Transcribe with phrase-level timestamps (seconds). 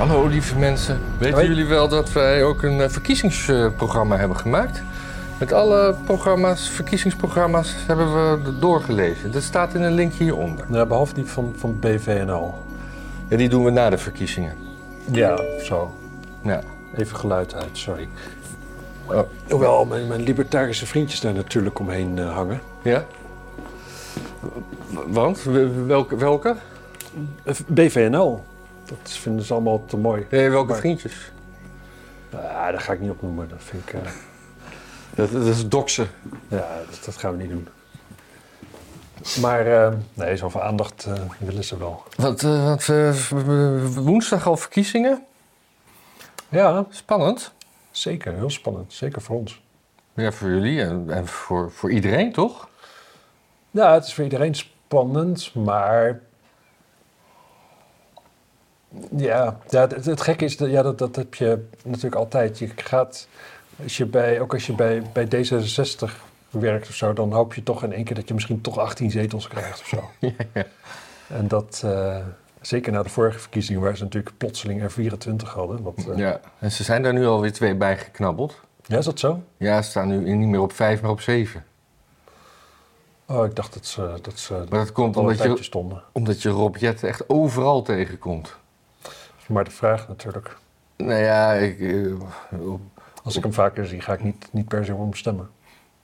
[0.00, 1.00] Hallo lieve mensen.
[1.18, 1.48] Weten Hoi.
[1.48, 4.82] jullie wel dat wij ook een eh, verkiezingsprogramma hebben gemaakt?
[5.38, 9.32] Met alle programma's, verkiezingsprogramma's hebben we doorgelezen.
[9.32, 10.66] Dat staat in een link hieronder.
[10.70, 12.54] Ja, behalve die van, van BVNL.
[13.28, 14.54] Ja, die doen we na de verkiezingen.
[15.10, 15.94] Ja, zo.
[16.42, 16.60] Ja.
[16.96, 18.08] Even geluid uit, sorry.
[19.06, 19.20] Oh.
[19.48, 22.60] Hoewel mijn, mijn libertarische vriendjes daar natuurlijk omheen eh, hangen.
[22.82, 23.04] Ja?
[25.06, 25.42] Want?
[25.86, 26.16] Welke?
[26.16, 26.56] welke?
[27.66, 28.44] BVNL.
[29.02, 30.26] Dat vinden ze allemaal te mooi.
[30.30, 31.32] Welke Maar- vriendjes?
[32.34, 33.48] Ah, dat ga ik niet opnoemen.
[33.48, 33.92] Dat vind ik...
[33.94, 34.00] eh,
[35.14, 36.08] Dat, dat is doksen.
[36.48, 37.68] ja, dat, dat gaan we niet doen.
[39.40, 42.02] Maar eh, nee, zoveel aandacht eh, willen ze wel.
[42.16, 45.22] Want, eh, want eh, w- w- woensdag al verkiezingen?
[46.48, 47.52] Ja, Spannend.
[47.90, 48.34] zeker.
[48.34, 48.92] Heel spannend.
[48.92, 49.62] Zeker voor ons.
[50.14, 52.68] Ja, voor jullie en, en voor, voor iedereen, toch?
[53.70, 56.20] Ja, het is voor iedereen spannend, maar...
[59.16, 62.58] Ja, ja het, het gekke is, dat, ja, dat, dat heb je natuurlijk altijd.
[62.58, 63.28] Je gaat,
[63.82, 66.10] als je bij, ook als je bij, bij D66
[66.50, 69.10] werkt of zo, dan hoop je toch in één keer dat je misschien toch 18
[69.10, 70.10] zetels krijgt of zo.
[71.28, 72.16] En dat, eh,
[72.60, 75.82] zeker na de vorige verkiezingen, waar ze natuurlijk plotseling er 24 hadden.
[75.82, 76.40] Wat, eh, Ja.
[76.58, 78.60] En ze zijn daar nu alweer twee bij geknabbeld.
[78.86, 79.42] ja, is dat zo?
[79.56, 81.64] Ja, ze staan nu niet meer op vijf, maar op zeven.
[83.26, 86.02] Oh, ik dacht dat ze, dat ze Maar dat komt omdat je, stonden.
[86.12, 88.56] omdat je Rob Jetten echt overal tegenkomt.
[89.50, 90.56] Maar de vraag natuurlijk.
[90.96, 92.12] Nou ja, ik, eh,
[93.22, 95.50] Als ik hem vaker zie, ga ik niet, niet per se hem stemmen.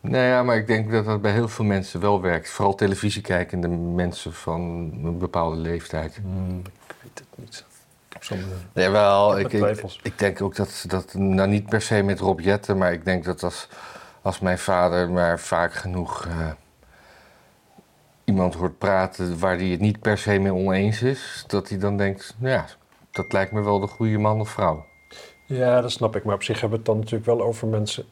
[0.00, 2.50] nou ja, maar ik denk dat dat bij heel veel mensen wel werkt.
[2.50, 4.61] Vooral televisiekijkende mensen van
[5.05, 6.16] een bepaalde leeftijd.
[6.22, 7.64] Hmm, ik weet het niet.
[8.20, 8.38] Zo'n...
[8.72, 9.53] eh, Jawel, Ik
[10.03, 13.25] ik denk ook dat, dat, nou niet per se met Rob Jetten, maar ik denk
[13.25, 13.69] dat als,
[14.22, 16.50] als mijn vader maar vaak genoeg eh,
[18.25, 21.97] iemand hoort praten waar hij het niet per se mee oneens is, dat hij dan
[21.97, 22.64] denkt, nou ja,
[23.17, 24.86] dat lijkt me wel de goede man of vrouw.
[25.45, 26.25] Ja, dat snap ik.
[26.25, 28.05] Maar op zich hebben we het dan natuurlijk wel over mensen...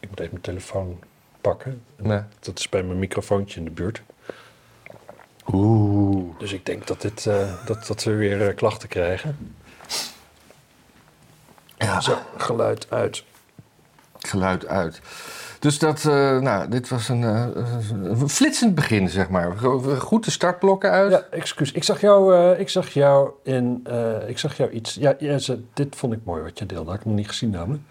[0.00, 0.98] Ik moet even mijn telefoon
[1.40, 1.82] pakken.
[1.96, 2.20] Nee.
[2.40, 4.02] Dat is bij mijn microfoontje in de buurt.
[5.52, 6.38] Oeh.
[6.38, 9.54] Dus ik denk dat, dit, eh, dat, dat we weer eh, klachten krijgen.
[11.76, 13.24] Ja, Zo, geluid uit.
[14.18, 15.00] geluid uit.
[15.64, 17.46] Dus dat, eh, nou, dit was een, eh,
[18.02, 19.56] een flitsend begin, zeg maar.
[19.98, 21.10] Goed de startblokken uit.
[21.10, 21.72] Ja, excuus.
[21.72, 23.86] Ik zag jou, eh, ik zag jou in...
[24.26, 24.94] ik zag jou iets...
[24.94, 25.16] Ja,
[25.74, 26.84] dit vond ik mooi wat je deelde.
[26.84, 27.82] Dat had ik nog niet gezien namelijk.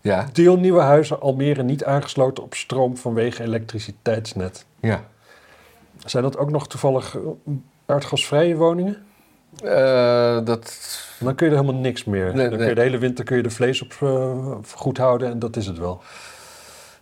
[0.00, 4.66] Ja, Deel Nieuwe Huizen Almere niet aangesloten op stroom vanwege elektriciteitsnet.
[4.80, 5.04] ja.
[6.04, 7.16] Zijn dat ook nog toevallig
[7.86, 8.96] aardgasvrije woningen?
[10.44, 10.78] Dat,
[11.18, 12.24] Dan kun je er helemaal niks meer.
[12.24, 12.68] Nee, dan kun nee.
[12.68, 13.92] je de hele winter kun je de vlees op
[14.74, 16.02] goed houden en dat is het wel.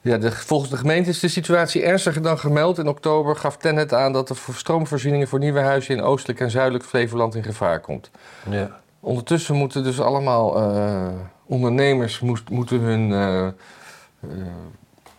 [0.03, 2.79] Ja, de, volgens de gemeente is de situatie ernstiger dan gemeld.
[2.79, 6.51] In oktober gaf Tennet aan dat de voor- stroomvoorzieningen voor nieuwe huizen in oostelijk en
[6.51, 8.11] zuidelijk Flevoland in gevaar komt.
[8.51, 8.81] Ja.
[9.01, 11.09] Ondertussen moeten dus allemaal eh,
[11.47, 13.53] ondernemers moest, moeten hun eh, eh,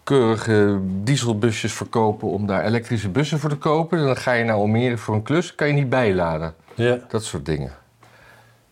[0.04, 3.98] keurige dieselbusjes verkopen om daar elektrische bussen voor te kopen.
[4.00, 6.54] En dan ga je naar Almere voor een klus, kan je niet bijladen.
[6.76, 6.98] Ja.
[7.08, 7.72] Dat soort dingen.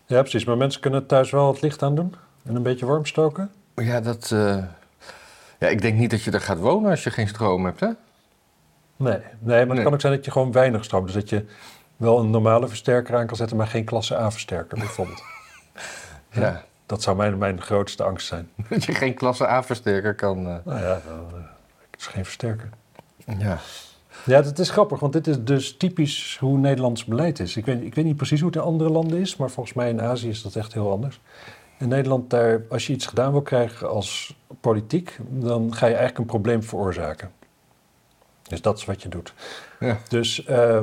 [0.06, 0.44] ja, precies.
[0.44, 3.50] Maar mensen kunnen thuis wel het licht aan doen en een beetje warm stoken.
[3.74, 4.34] Ja, dat,
[5.62, 7.86] ja, ik denk niet dat je er gaat wonen als je geen stroom hebt, hè?
[8.96, 9.82] Nee, nee maar het Nee.
[9.82, 11.04] kan ook zijn dat je gewoon weinig stroom.
[11.04, 11.44] Dus dat je
[11.96, 15.22] wel een normale versterker aan kan zetten, maar geen klasse A versterker bijvoorbeeld.
[16.30, 16.64] Ja.
[16.86, 18.48] Dat zou mijn, mijn grootste angst zijn.
[18.68, 20.46] Dat je geen klasse A-versterker kan...
[20.46, 21.44] eh, Nou ja, dan, eh,
[21.90, 22.68] het is geen versterker.
[23.38, 23.58] ja.
[24.24, 27.56] Ja, dat is grappig, want dit is dus typisch hoe Nederlands beleid is.
[27.56, 29.88] Ik weet, ik weet niet precies hoe het in andere landen is, maar volgens mij
[29.88, 31.20] in Azië is dat echt heel anders.
[31.82, 36.18] In Nederland, daar, als je iets gedaan wil krijgen als politiek, dan ga je eigenlijk
[36.18, 37.30] een probleem veroorzaken.
[38.42, 39.34] Dus dat is wat je doet.
[39.80, 39.98] Ja.
[40.08, 40.80] Dus eh,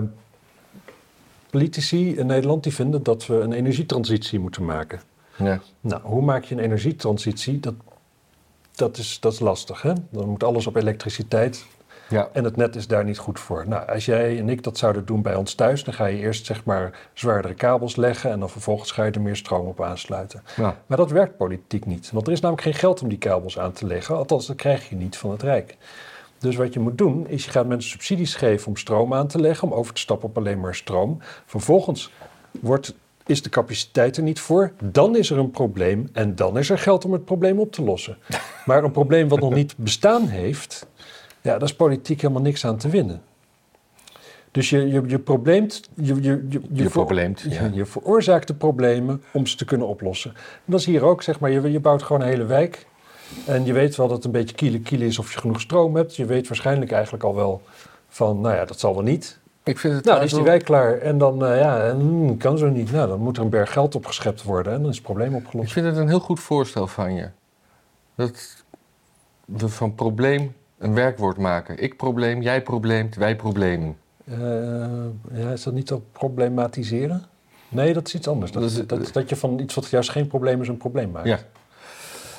[1.50, 5.02] politici in Nederland die vinden dat we een energietransitie moeten maken.
[5.38, 5.62] Ja.
[5.82, 7.60] Nou, hoe maak je een energietransitie?
[7.60, 7.74] Dat,
[8.76, 9.94] dat, is, dat is lastig, hè?
[10.10, 11.66] Dan moet alles op elektriciteit.
[12.10, 12.30] Ja.
[12.34, 13.68] En het net is daar niet goed voor.
[13.68, 16.46] Nou, als jij en ik dat zouden doen bij ons thuis, dan ga je eerst
[16.46, 20.44] zeg maar zwaardere kabels leggen en dan vervolgens ga je er meer stroom op aansluiten.
[20.56, 20.78] Ja.
[20.86, 23.72] Maar dat werkt politiek niet, want er is namelijk geen geld om die kabels aan
[23.72, 24.16] te leggen.
[24.16, 25.78] Althans, dat krijg je niet van het Rijk.
[26.40, 29.40] Dus wat je moet doen, is je gaat mensen subsidies geven om stroom aan te
[29.40, 31.18] leggen, om over te stappen op alleen maar stroom.
[31.46, 32.12] Vervolgens
[32.60, 32.96] wordt,
[33.26, 36.78] is de capaciteit er niet voor, dan is er een probleem en dan is er
[36.78, 38.18] geld om het probleem op te lossen.
[38.66, 40.88] Maar een probleem wat nog niet bestaan heeft,
[41.42, 43.22] ja, daar is politiek helemaal niks aan te winnen.
[44.52, 47.64] Dus je, je, je probleemt, je, je, je, je, probleemt, ja.
[47.64, 50.32] je, je veroorzaakt de problemen om ze te kunnen oplossen.
[50.36, 52.88] En dat is hier ook, zeg maar, je, je bouwt gewoon een hele wijk.
[53.46, 55.96] En je weet wel dat het een beetje kiele kiele is of je genoeg stroom
[55.96, 56.16] hebt.
[56.16, 57.62] Je weet waarschijnlijk eigenlijk al wel
[58.08, 59.40] van, nou ja, dat zal wel niet.
[59.64, 60.98] Ik vind het Nou, dan is die wijk klaar.
[60.98, 62.92] En dan, eh, ja, en, hmm, kan zo niet.
[62.92, 64.74] Nou, dan moet er een berg geld opgeschept worden.
[64.74, 65.72] En dan is het probleem Ik opgelost.
[65.72, 67.30] vind het een heel goed voorstel van je.
[68.16, 68.64] Dat
[69.46, 71.84] we van probleem een werkwoord maken.
[71.84, 73.98] Ik probleem, jij probleemt, wij problemen.
[74.26, 74.38] Eh,
[75.34, 77.24] ja, is dat niet te problematiseren?
[77.70, 78.52] Nee, dat is iets anders.
[78.52, 81.12] Dat, Dat is- dat, dat je van iets wat juist geen probleem is, een probleem
[81.12, 81.28] maakt.
[81.28, 81.40] Ja.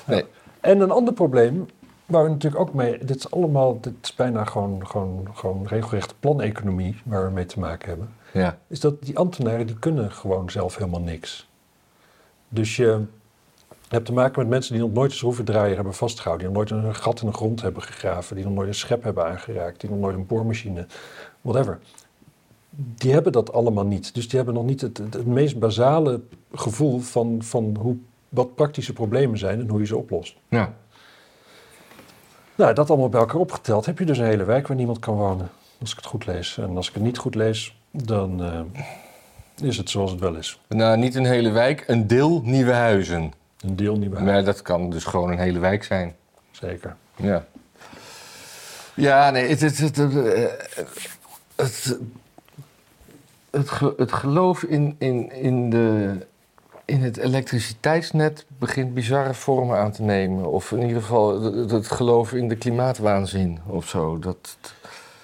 [0.06, 0.24] Nee.
[0.60, 1.66] En een ander probleem,
[2.06, 2.98] waar we natuurlijk ook mee...
[3.04, 7.58] Dit is allemaal, dit is bijna gewoon, gewoon, gewoon regelrechte planeconomie waar we mee te
[7.58, 8.08] maken hebben.
[8.32, 8.58] Ja.
[8.66, 11.48] Is dat die ambtenaren, die kunnen gewoon zelf helemaal niks.
[12.48, 13.00] Dus je
[13.96, 16.46] hebt te maken met mensen die nog nooit een schroevendraaier hebben vastgehouden.
[16.46, 18.36] Die nog nooit een gat in de grond hebben gegraven.
[18.36, 19.80] Die nog nooit een schep hebben aangeraakt.
[19.80, 20.86] Die nog nooit een boormachine,
[21.40, 21.78] whatever.
[22.70, 24.14] Die hebben dat allemaal niet.
[24.14, 26.20] Dus die hebben nog niet het, het, het meest basale
[26.52, 27.96] gevoel van, van hoe,
[28.28, 30.36] wat praktische problemen zijn en hoe je ze oplost.
[30.48, 30.72] ja.
[32.54, 35.14] Nou, dat allemaal bij elkaar opgeteld heb je dus een hele wijk waar niemand kan
[35.14, 35.48] wonen.
[35.80, 36.58] Als ik het goed lees.
[36.58, 38.60] En als ik het niet goed lees, dan eh,
[39.62, 40.60] is het zoals het wel is.
[40.68, 43.32] Nou, niet een hele wijk, een deel nieuwe huizen.
[43.60, 44.22] Een deel niet waar.
[44.22, 46.16] Maar dat kan dus gewoon een hele wijk zijn.
[46.50, 46.96] Zeker.
[47.16, 47.44] Ja.
[48.94, 50.14] Ja, nee, het, het, het, het,
[51.56, 51.98] het,
[53.50, 56.16] het, ge- het geloof in, in, in, de,
[56.84, 60.50] in het elektriciteitsnet begint bizarre vormen aan te nemen.
[60.50, 64.18] Of in ieder geval het, geloof in de klimaatwaanzin of zo.
[64.18, 64.56] Dat,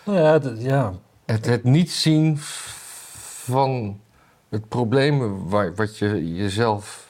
[0.04, 0.92] Nou ja, ja.
[1.24, 4.00] het, het niet zien van
[4.48, 7.05] het probleem waar, wat je jezelf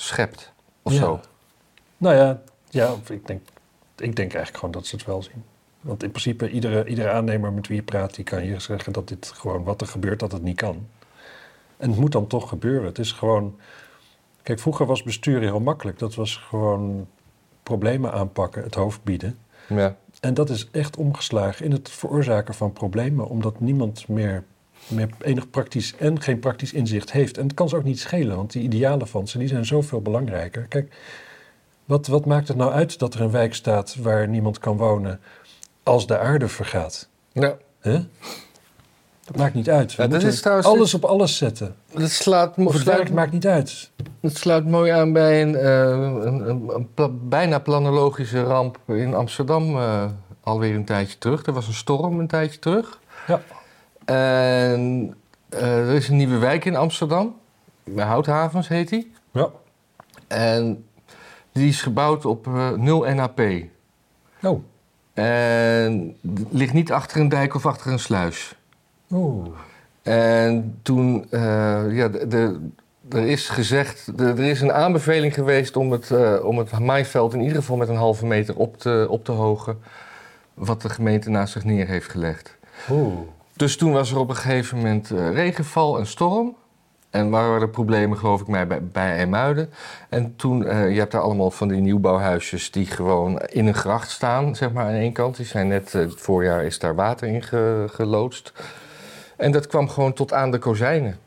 [0.00, 0.52] schept
[0.82, 0.98] of Ja.
[0.98, 1.20] zo.
[1.96, 3.40] Nou ja, ja ik, denk,
[3.96, 5.44] ik denk eigenlijk gewoon dat ze het wel zien.
[5.80, 9.08] Want in principe, iedere, iedere aannemer met wie je praat, die kan je zeggen dat
[9.08, 10.86] dit gewoon wat er gebeurt, dat het niet kan.
[11.76, 12.86] En het moet dan toch gebeuren.
[12.86, 13.58] Het is gewoon.
[14.42, 15.98] Kijk, vroeger was besturen heel makkelijk.
[15.98, 17.06] Dat was gewoon
[17.62, 19.38] problemen aanpakken, het hoofd bieden.
[19.68, 19.96] Ja.
[20.20, 24.44] En dat is echt omgeslagen in het veroorzaken van problemen, omdat niemand meer,
[24.88, 27.38] meer enig praktisch en geen praktisch inzicht heeft.
[27.38, 30.00] En het kan ze ook niet schelen, want die idealen van ze die zijn zoveel
[30.02, 30.62] belangrijker.
[30.68, 30.92] Kijk,
[31.84, 35.20] wat, wat maakt het nou uit dat er een wijk staat waar niemand kan wonen
[35.82, 37.08] als de aarde vergaat?
[37.32, 37.56] Ja.
[37.80, 37.98] Hè?
[39.24, 39.96] Dat maakt niet uit.
[39.96, 41.74] We Ja, dat moeten is trouwens- alles op alles zetten.
[41.94, 43.90] Dat slaat, sluit- maakt niet uit.
[44.20, 49.14] Het sluit mooi aan bij een, eh, een, een, een pla- bijna planologische ramp in
[49.14, 50.04] Amsterdam uh,
[50.40, 51.46] alweer een tijdje terug.
[51.46, 52.98] Er was een storm een tijdje terug.
[53.26, 53.40] Ja.
[54.10, 55.14] En
[55.54, 57.36] uh, er is een nieuwe wijk in Amsterdam.
[57.96, 59.12] Houthavens heet die.
[59.30, 59.48] Ja.
[60.26, 60.84] En
[61.52, 63.40] die is gebouwd op uh, 0 NAP.
[64.42, 64.62] Oh.
[65.12, 66.16] En
[66.50, 68.56] ligt niet achter een dijk of achter een sluis.
[69.10, 69.48] Oeh.
[70.02, 71.40] En toen, uh,
[71.96, 72.68] ja, de, de,
[73.08, 77.34] er is gezegd, de, er is een aanbeveling geweest om het, uh, om het maaiveld
[77.34, 79.78] in ieder geval met een halve meter op te, op te hogen.
[80.54, 82.56] Wat de gemeente naast zich neer heeft gelegd.
[82.90, 83.18] Oeh.
[83.60, 86.56] Dus toen was er op een gegeven moment uh, regenval en storm.
[87.10, 89.70] En waren er problemen, geloof ik, bij, bij IJmuiden.
[90.08, 94.10] En toen, uh, je hebt daar allemaal van die nieuwbouwhuisjes die gewoon in een gracht
[94.10, 95.36] staan, zeg maar, aan één kant.
[95.36, 98.52] Die zijn net, uh, het voorjaar is daar water in ge, geloodst.
[99.36, 101.18] En dat kwam gewoon tot aan de kozijnen.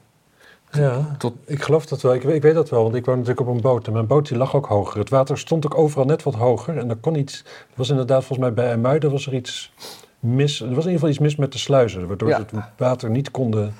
[0.71, 1.33] Ja, tot...
[1.45, 2.13] ik geloof dat wel.
[2.13, 3.87] Ik, ik, weet dat wel, want ik woon natuurlijk op een boot.
[3.87, 4.99] En mijn boot die lag ook hoger.
[4.99, 6.77] Het water stond ook overal net wat hoger.
[6.77, 7.43] En er kon iets...
[7.45, 9.73] Er was inderdaad volgens mij bij IJmuiden was er iets
[10.23, 10.61] mis...
[10.61, 12.07] Er was in ieder geval iets mis met de sluizen.
[12.07, 12.37] Waardoor ja.
[12.37, 13.73] het water niet konden...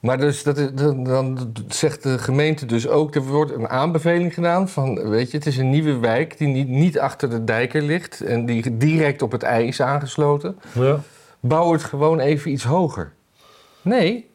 [0.00, 3.14] Maar dus dat is, dan, dan zegt de gemeente dus ook...
[3.14, 5.08] Er wordt een aanbeveling gedaan van...
[5.08, 8.20] Weet je, het is een nieuwe wijk die niet, niet achter de dijker ligt...
[8.20, 10.58] en die direct op het ei is aangesloten.
[10.72, 11.00] Ja.
[11.40, 13.12] Bouw het gewoon even iets hoger.
[13.82, 14.30] Nee,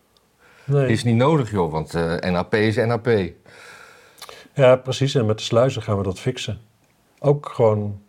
[0.66, 0.88] Nee.
[0.88, 3.10] Is niet nodig, joh, want uh, NAP is NAP.
[4.54, 5.16] Ja, precies.
[5.16, 6.62] En met de sluizen gaan we dat fixen.
[7.20, 8.02] Ook gewoon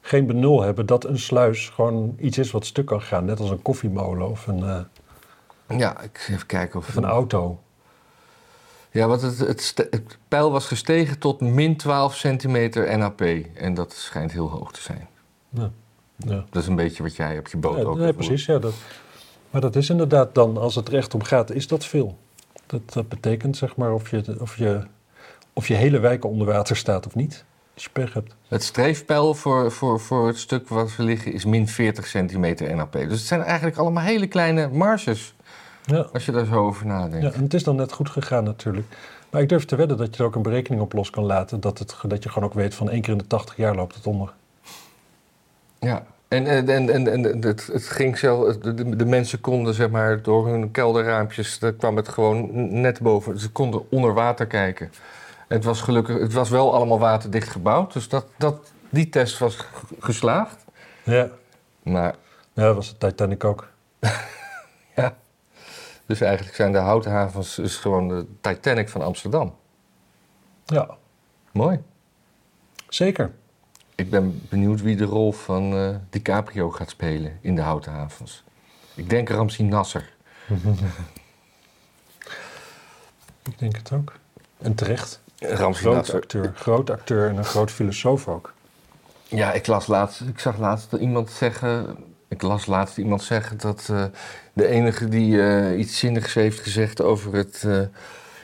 [0.00, 3.24] geen benul hebben dat een sluis gewoon iets is wat stuk kan gaan.
[3.24, 4.58] Net als een koffiemolen of een,
[5.68, 7.60] uh, ja, ik even kijken of, of een auto.
[8.90, 13.20] Ja, want het, het, het, pijl was gestegen tot min 12 centimeter NAP.
[13.54, 15.08] En dat schijnt heel hoog te zijn.
[15.48, 15.70] Ja.
[16.16, 16.44] Ja.
[16.50, 18.46] Dat is een beetje wat jij op je boot ja, ook Nee, precies.
[18.46, 18.74] Ja, dat,
[19.50, 22.18] maar dat is inderdaad dan, als het recht om gaat, is dat veel.
[22.66, 24.86] Dat, dat betekent zeg maar of je, of, je,
[25.52, 27.44] of je hele wijk onder water staat of niet.
[27.92, 28.34] Hebt.
[28.48, 32.92] Het streefpeil voor, voor, voor het stuk wat we liggen is min 40 centimeter NAP.
[32.92, 35.34] Dus het zijn eigenlijk allemaal hele kleine marges.
[35.84, 36.06] Ja.
[36.12, 37.26] Als je daar zo over nadenkt.
[37.26, 38.86] Ja, en het is dan net goed gegaan natuurlijk.
[39.30, 41.60] Maar ik durf te wedden dat je er ook een berekening op los kan laten.
[41.60, 43.94] Dat, het, dat je gewoon ook weet van één keer in de 80 jaar loopt
[43.94, 44.32] het onder.
[45.78, 49.90] Ja, en, en, en, en, en het, het ging zelf, de, de, mensen konden zeg
[49.90, 53.38] maar door hun kelderraampjes, daar kwam het gewoon net boven.
[53.38, 54.92] Ze konden onder water kijken.
[55.50, 59.56] Het was gelukkig, het was wel allemaal waterdicht gebouwd, dus dat, dat, die test was
[59.98, 60.64] geslaagd.
[61.02, 61.30] Ja.
[61.82, 62.14] Maar.
[62.52, 63.68] Ja, dat was de Titanic ook.
[66.06, 69.54] Dus eigenlijk zijn de houthavens dus gewoon de Titanic van Amsterdam.
[70.64, 70.96] Ja,
[71.52, 71.82] Mooi.
[72.88, 73.32] zeker.
[73.94, 78.44] Ik ben benieuwd wie de rol van eh, DiCaprio gaat spelen in de houthavens.
[78.94, 80.12] Ik denk Ramsi Nasser.
[83.50, 84.12] Ik denk het ook.
[84.58, 85.19] En terecht.
[85.40, 86.14] Ramsi Groot Nasser.
[86.14, 86.52] acteur.
[86.54, 88.52] Groot acteur en een groot filosoof ook.
[89.28, 91.96] Ja, ik las laatst, ik zag laatst iemand zeggen,
[92.28, 94.04] ik las laatst iemand zeggen dat eh,
[94.52, 97.80] de enige die eh, iets zinnigs heeft gezegd over het eh,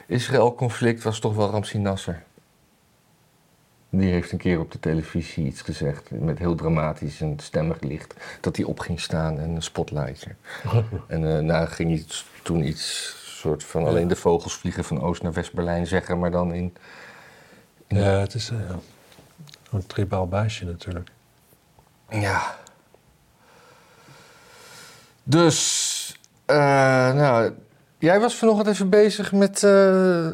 [0.07, 2.23] Israël-conflict was toch wel Ramsi Nasser.
[3.91, 8.15] Die heeft een keer op de televisie iets gezegd met heel dramatisch en stemmig licht
[8.41, 10.31] dat hij op ging staan en een spotlightje.
[11.07, 12.05] en eh nou ging hij
[12.43, 13.15] toen iets
[13.47, 13.89] soort van Ja.
[13.89, 16.75] alleen de vogels vliegen van Oost naar West-Berlijn zeggen, maar dan in
[17.89, 18.59] Ja, het is eh,
[19.73, 21.11] een tribaal baasje natuurlijk.
[22.11, 22.57] Ja.
[25.23, 26.57] Dus, eh,
[27.15, 27.53] nou,
[27.99, 30.27] jij was vanochtend even bezig met eh,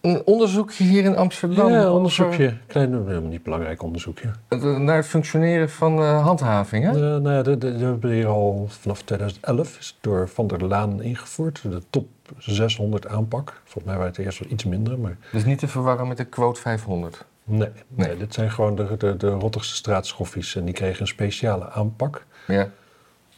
[0.00, 1.70] een onderzoekje hier in Amsterdam.
[1.70, 2.56] ja, over, onderzoekje.
[2.66, 4.30] Klein, helemaal niet belangrijk onderzoekje.
[4.78, 7.20] naar het functioneren van eh, handhaving, hè?
[7.20, 11.62] Nou ja, de hebben hier al vanaf 2011 is door Van der Laan ingevoerd.
[11.62, 12.06] De top
[12.38, 13.60] 600 aanpak.
[13.64, 16.24] Volgens mij waren het eerst wel iets minder, maar Dus niet te verwarren met de
[16.24, 17.24] quote 500.
[17.44, 17.58] nee.
[17.58, 18.06] nee.
[18.08, 18.16] Nee.
[18.16, 20.56] dit zijn gewoon de, de, de rottigste straatschoffies.
[20.56, 22.24] En die kregen een speciale aanpak.
[22.46, 22.68] Ja.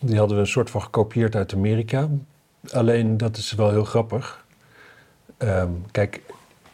[0.01, 2.09] Die hadden we een soort van gekopieerd uit Amerika.
[2.73, 4.45] Alleen, dat is wel heel grappig.
[5.37, 6.21] Ehm, kijk,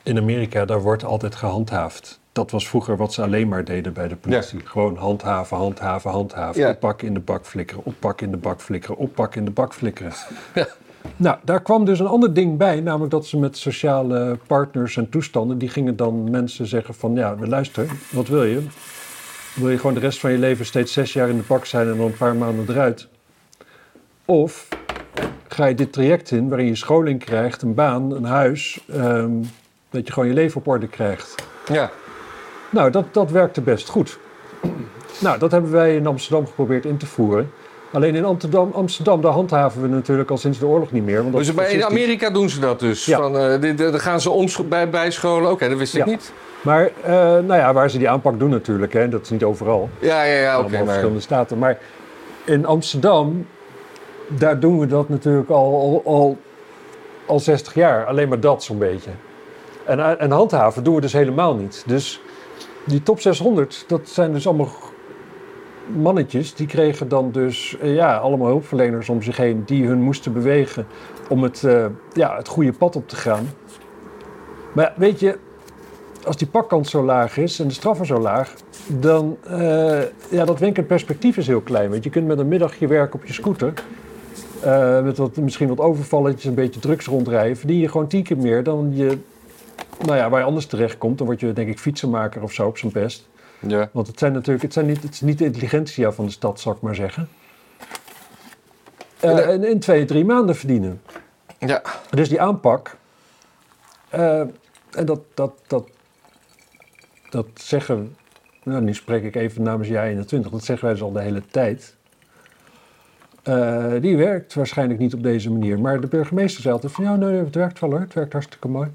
[0.02, 2.20] in Amerika, daar wordt altijd gehandhaafd.
[2.32, 4.60] Dat was vroeger wat ze alleen maar deden bij de politie.
[4.66, 6.60] Gewoon handhaven, handhaven, handhaven.
[6.60, 6.70] Ja.
[6.70, 10.12] Oppakken in de bak flikkeren, oppakken in de bak flikkeren, oppakken in de bak flikkeren.
[10.54, 10.68] Ja.
[11.16, 15.08] Nou, daar kwam dus een ander ding bij, namelijk dat ze met sociale partners en
[15.08, 18.62] toestanden, die gingen dan mensen zeggen van, ja, luister, wat wil je?
[19.54, 21.88] Wil je gewoon de rest van je leven steeds zes jaar in de bak zijn
[21.88, 23.08] en dan een paar maanden eruit?
[24.24, 24.68] Of
[25.48, 29.32] ga je dit traject in waarin je scholing krijgt, een baan, een huis, ehm,
[29.90, 31.34] dat je gewoon je leven op orde krijgt?
[31.72, 31.90] Ja.
[32.70, 34.18] Nou, dat, dat werkte best goed.
[35.20, 37.50] Nou, dat hebben wij in Amsterdam geprobeerd in te voeren.
[37.92, 41.22] Alleen in Amsterdam, Amsterdam daar handhaven we natuurlijk al sinds de oorlog niet meer.
[41.22, 41.84] Want Dus bij, in.
[41.84, 43.04] Amerika doen ze dat dus.
[43.04, 43.16] Ja.
[43.18, 45.50] Van, eh, dit- dan gaan ze omscho- bij, bijscholen.
[45.50, 46.10] Oké, dat wist ik Ja.
[46.10, 46.32] niet.
[46.62, 49.88] Maar eh, nou ja, waar ze die aanpak doen natuurlijk, hè, dat is niet overal.
[49.98, 50.70] Ja, ja, ja, oké.
[50.70, 50.84] maar...
[50.84, 51.58] verschillende staten.
[51.58, 51.78] Maar
[52.44, 53.46] in Amsterdam,
[54.28, 56.36] daar doen we dat natuurlijk al, al, al,
[57.26, 58.04] al 60 jaar.
[58.06, 59.10] Alleen maar dat zo'n beetje.
[59.84, 61.82] En, en handhaven doen we dus helemaal niet.
[61.86, 62.20] Dus
[62.84, 64.68] die top 600, dat zijn dus allemaal
[65.96, 66.54] mannetjes.
[66.54, 70.86] Die kregen dan dus eh, ja, allemaal hulpverleners om zich heen die hun moesten bewegen
[71.28, 73.48] om het, eh, ja, het goede pad op te gaan.
[74.72, 75.38] Maar ja, weet je,
[76.24, 78.54] als die pakkans zo laag is en de straffen zo laag,
[78.86, 81.90] dan eh ja, dat wenkend perspectief is heel klein.
[81.90, 83.72] Want je kunt met een middagje werken op je scooter.
[85.02, 87.56] met wat, misschien wat overvalletjes, een beetje drugs rondrijden.
[87.56, 89.18] Verdien je gewoon tien keer meer dan je,
[90.04, 91.18] nou ja, waar je anders terechtkomt.
[91.18, 93.28] Dan word je denk ik fietsenmaker of zo op zijn best.
[93.66, 93.88] Ja.
[93.92, 96.60] Want het zijn natuurlijk, het, zijn niet, het is niet de intelligentia van de stad,
[96.60, 97.28] zal ik maar zeggen.
[99.20, 101.00] Eh, En in twee, drie maanden verdienen.
[101.58, 101.82] ja.
[102.10, 102.96] Dus die aanpak,
[104.08, 104.40] eh,
[104.90, 105.88] en dat, dat, dat,
[107.30, 108.16] dat zeggen,
[108.62, 111.42] nou, nu spreek ik even namens jij 21, dat zeggen wij dus al de hele
[111.50, 111.96] tijd.
[113.42, 115.80] Eh, die werkt waarschijnlijk niet op deze manier.
[115.80, 118.68] Maar de burgemeester zei altijd van, ja, nee, het werkt wel hoor, het werkt hartstikke
[118.68, 118.88] mooi.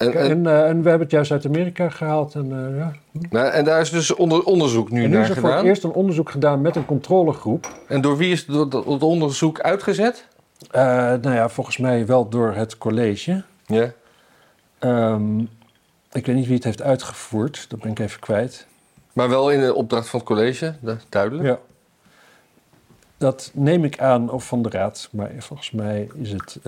[0.00, 2.34] En, En, en, eh, en we hebben het juist uit Amerika gehaald.
[2.34, 2.92] En, eh, ja.
[3.30, 5.52] nou, en daar is dus onder, onderzoek nu en nu naar is er voor het
[5.52, 5.68] gedaan.
[5.68, 7.68] eerst een onderzoek gedaan met een controlegroep.
[7.88, 10.26] En door wie is dat onderzoek uitgezet?
[10.70, 13.42] Eh, nou ja, volgens mij wel door het college.
[13.66, 13.92] Ja.
[14.78, 15.38] Ehm,
[16.12, 18.66] ik weet niet wie het heeft uitgevoerd, dat ben ik even kwijt.
[19.12, 21.48] Maar wel in de opdracht van het college, is duidelijk.
[21.48, 21.58] Ja.
[23.18, 26.58] Dat neem ik aan, of van de raad, maar volgens mij is het.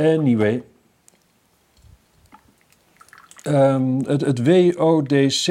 [0.00, 0.62] Anyway.
[3.42, 5.46] Ehm, het, het WODC,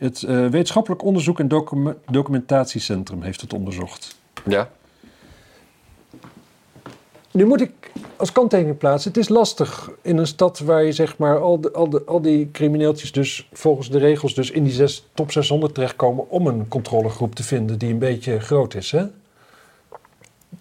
[0.00, 4.16] het eh, Wetenschappelijk Onderzoek en Docu- Documentatiecentrum, heeft het onderzocht.
[4.46, 4.70] Ja.
[7.32, 9.10] Nu moet ik als kanttekening plaatsen.
[9.10, 12.20] Het is lastig in een stad waar je zeg maar al, de, al, de, al
[12.20, 16.68] die crimineeltjes dus volgens de regels dus in die zes, top 600 terechtkomen om een
[16.68, 18.90] controlegroep te vinden die een beetje groot is.
[18.90, 19.06] Hè?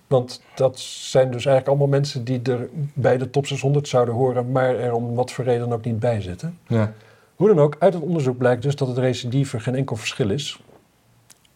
[0.07, 4.51] Want dat zijn dus eigenlijk allemaal mensen die er bij de top 600 zouden horen,
[4.51, 6.59] maar er om wat voor reden ook niet bij zitten.
[6.67, 6.93] ja.
[7.35, 10.61] Hoe dan ook, uit het onderzoek blijkt dus dat het recidive geen enkel verschil is.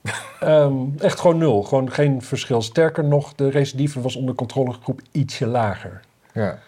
[0.40, 2.62] Ehm, echt gewoon nul, gewoon geen verschil.
[2.62, 6.02] Sterker nog, de recidive was onder controlegroep ietsje lager.
[6.34, 6.60] ja.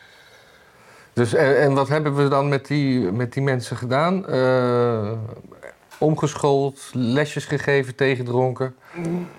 [1.13, 4.27] Dus, en, en wat hebben we dan met die, met die mensen gedaan?
[4.27, 5.11] Eh,
[5.97, 8.75] omgeschoold, lesjes gegeven, tegendronken.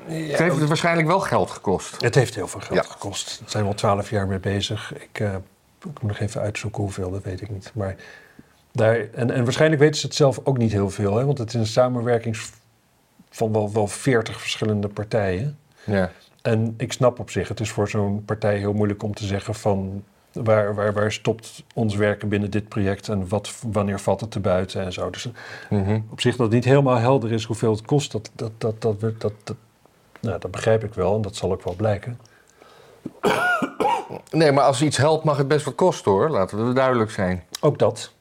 [0.07, 2.03] het heeft het waarschijnlijk wel geld gekost.
[2.03, 2.91] Het heeft heel veel geld Ja.
[2.93, 3.39] gekost.
[3.41, 4.95] Daar zijn we al twaalf jaar mee bezig.
[4.95, 5.35] Ik, eh,
[5.81, 7.71] ik moet nog even uitzoeken hoeveel, dat weet ik niet.
[7.75, 7.97] Maar
[8.73, 11.17] daar, en, en waarschijnlijk weten ze het zelf ook niet heel veel.
[11.17, 11.25] Hè?
[11.25, 12.37] Want het is een samenwerking
[13.31, 15.59] van wel, wel 40 verschillende partijen.
[15.85, 16.11] Ja.
[16.43, 19.55] En ik snap op zich, het is voor zo'n partij heel moeilijk om te zeggen
[19.55, 20.05] van...
[20.45, 24.41] Waar, waar, waar stopt ons werken binnen dit project en wat, wanneer valt het te
[24.41, 25.11] buiten en zo.
[25.11, 25.29] Dus
[25.71, 26.01] Mhm.
[26.11, 29.01] op zich dat het niet helemaal helder is hoeveel het kost, dat, dat, dat, dat,
[29.01, 29.57] dat, dat, dat,
[30.21, 32.19] nou, dat begrijp ik wel en dat zal ook wel blijken.
[34.31, 36.29] Nee, maar als iets helpt mag het best wat kosten hoor.
[36.29, 37.43] Laten we duidelijk zijn.
[37.61, 38.13] Ook dat.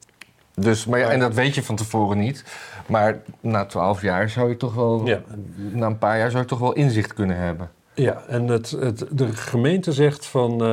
[0.53, 2.43] Dus, maar ja, en dat weet je van tevoren niet.
[2.87, 5.05] Maar na twaalf jaar zou je toch wel...
[5.05, 5.21] Ja.
[5.55, 7.71] Na een paar jaar zou je toch wel inzicht kunnen hebben.
[7.95, 10.67] Ja, en het, het, de gemeente zegt van, eh,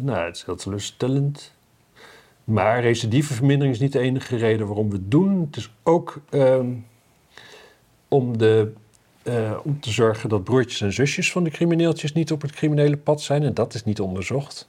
[0.00, 1.52] nou, het is heel teleurstellend.
[2.44, 5.40] Maar recidivevermindering is niet de enige reden waarom we het doen.
[5.40, 6.66] Het is ook ehm,
[8.08, 8.72] om, de,
[9.22, 12.96] eh, om te zorgen dat broertjes en zusjes van de crimineeltjes niet op het criminele
[12.96, 13.42] pad zijn.
[13.42, 14.68] En dat is niet onderzocht.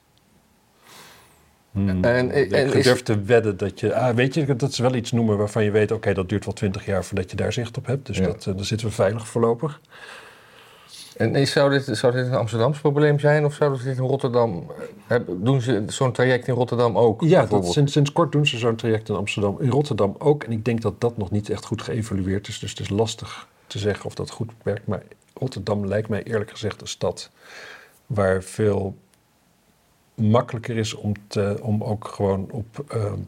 [1.72, 2.34] Hmm, En- en
[2.68, 3.94] ik is- durf te wedden dat je...
[3.94, 5.90] Ah, weet je, dat is wel iets noemen waarvan je weet...
[5.92, 8.06] oké, dat duurt wel twintig jaar voordat je daar zicht op hebt.
[8.06, 8.24] Dus Ja.
[8.24, 9.80] dat, eh, daar zitten we veilig voorlopig.
[11.20, 14.04] En is, zou, dit, zou dit een Amsterdams probleem zijn of zouden ze dit in
[14.04, 14.66] Rotterdam...
[15.06, 17.22] eh, doen ze zo'n traject in Rotterdam ook?
[17.22, 19.56] Ja, dat, sinds, sinds kort doen ze zo'n traject in Amsterdam.
[19.60, 20.44] In Rotterdam ook.
[20.44, 22.58] En ik denk dat dat nog niet echt goed geëvalueerd is.
[22.58, 24.86] Dus het is lastig te zeggen of dat goed werkt.
[24.86, 25.02] Maar
[25.34, 27.30] Rotterdam lijkt mij eerlijk gezegd een stad
[28.06, 28.96] waar veel
[30.14, 33.18] makkelijker is om, te, om ook gewoon op, ehm,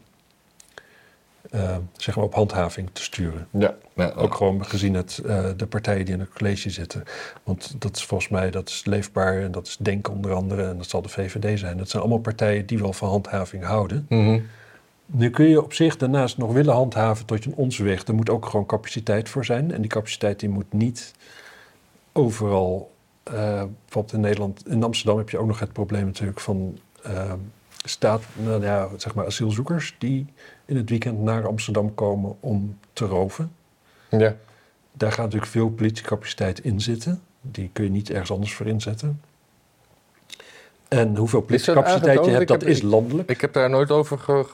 [1.53, 3.47] eh, zeg maar op handhaving te sturen.
[3.51, 7.03] Ja, ja, Ook gewoon gezien het, eh, de partijen die in het college zitten.
[7.43, 10.77] Want dat is volgens mij dat is leefbaar en dat is Denk onder andere en
[10.77, 11.77] dat zal de VVD zijn.
[11.77, 14.05] Dat zijn allemaal partijen die wel van handhaving houden.
[14.09, 14.39] Mhm.
[15.05, 18.07] Nu kun je op zich daarnaast nog willen handhaven tot je een ons weg.
[18.07, 19.71] Er moet ook gewoon capaciteit voor zijn.
[19.71, 21.13] En die capaciteit die moet niet
[22.11, 22.91] overal.
[23.23, 26.77] eh, bijvoorbeeld in Nederland, in Amsterdam heb je ook nog het probleem natuurlijk van
[27.83, 30.25] staat, nou ja, zeg maar asielzoekers die
[30.65, 33.51] in het weekend naar Amsterdam komen om te roven.
[34.09, 34.35] ja.
[34.95, 37.21] Daar gaat natuurlijk veel politiecapaciteit in zitten.
[37.41, 39.21] Die kun je niet ergens anders voor inzetten.
[40.87, 43.29] En hoeveel politiecapaciteit je hebt, dat heb- is landelijk.
[43.29, 44.45] Ik heb daar nooit over ge...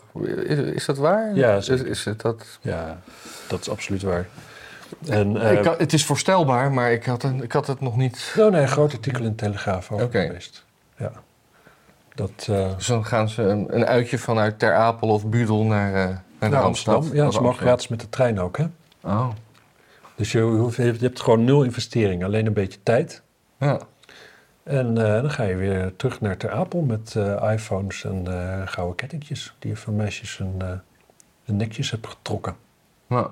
[0.45, 1.35] Is, is dat waar?
[1.35, 2.59] Ja, is, is het dat...
[2.61, 3.01] Ja,
[3.47, 4.27] dat is absoluut waar.
[5.07, 8.35] En, eh, ik het is voorstelbaar, maar ik had, een, ik had het nog niet...
[8.37, 10.65] Oh nee, een groot artikel in de Telegraaf over geweest.
[10.97, 11.11] Ja.
[12.19, 15.93] Dat, eh Dus dan gaan ze een, een uitje vanuit Ter Apel of Budel naar,
[16.39, 16.61] eh, naar.
[16.61, 17.03] Amsterdam.
[17.03, 17.53] Ja, ze Amsterdam.
[17.53, 18.65] gratis met de trein ook, hè?
[19.03, 19.29] Oh,
[20.15, 23.21] Dus je, hoeft- je hebt gewoon nul investering, alleen een beetje tijd.
[23.57, 23.79] ja.
[24.63, 28.25] En eh, dan ga je weer terug naar Ter Apel met iPhones en
[28.67, 29.55] gouden kettingjes...
[29.59, 30.67] die je van meisjes hun, eh,
[31.45, 32.55] hun nekjes hebt getrokken.
[33.07, 33.27] Nou,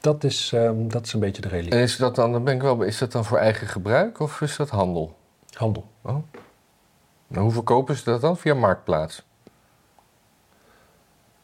[0.00, 1.88] Dat is, ehm, dat is een beetje de en realiteit.
[1.88, 4.56] is dat dan, dan ben ik wel, is dat dan voor eigen gebruik of is
[4.56, 5.16] dat handel?
[5.52, 5.86] Handel.
[6.02, 6.16] Oh.
[7.28, 8.36] Nou, hoe verkopen ze dat dan?
[8.36, 9.24] Via Marktplaats?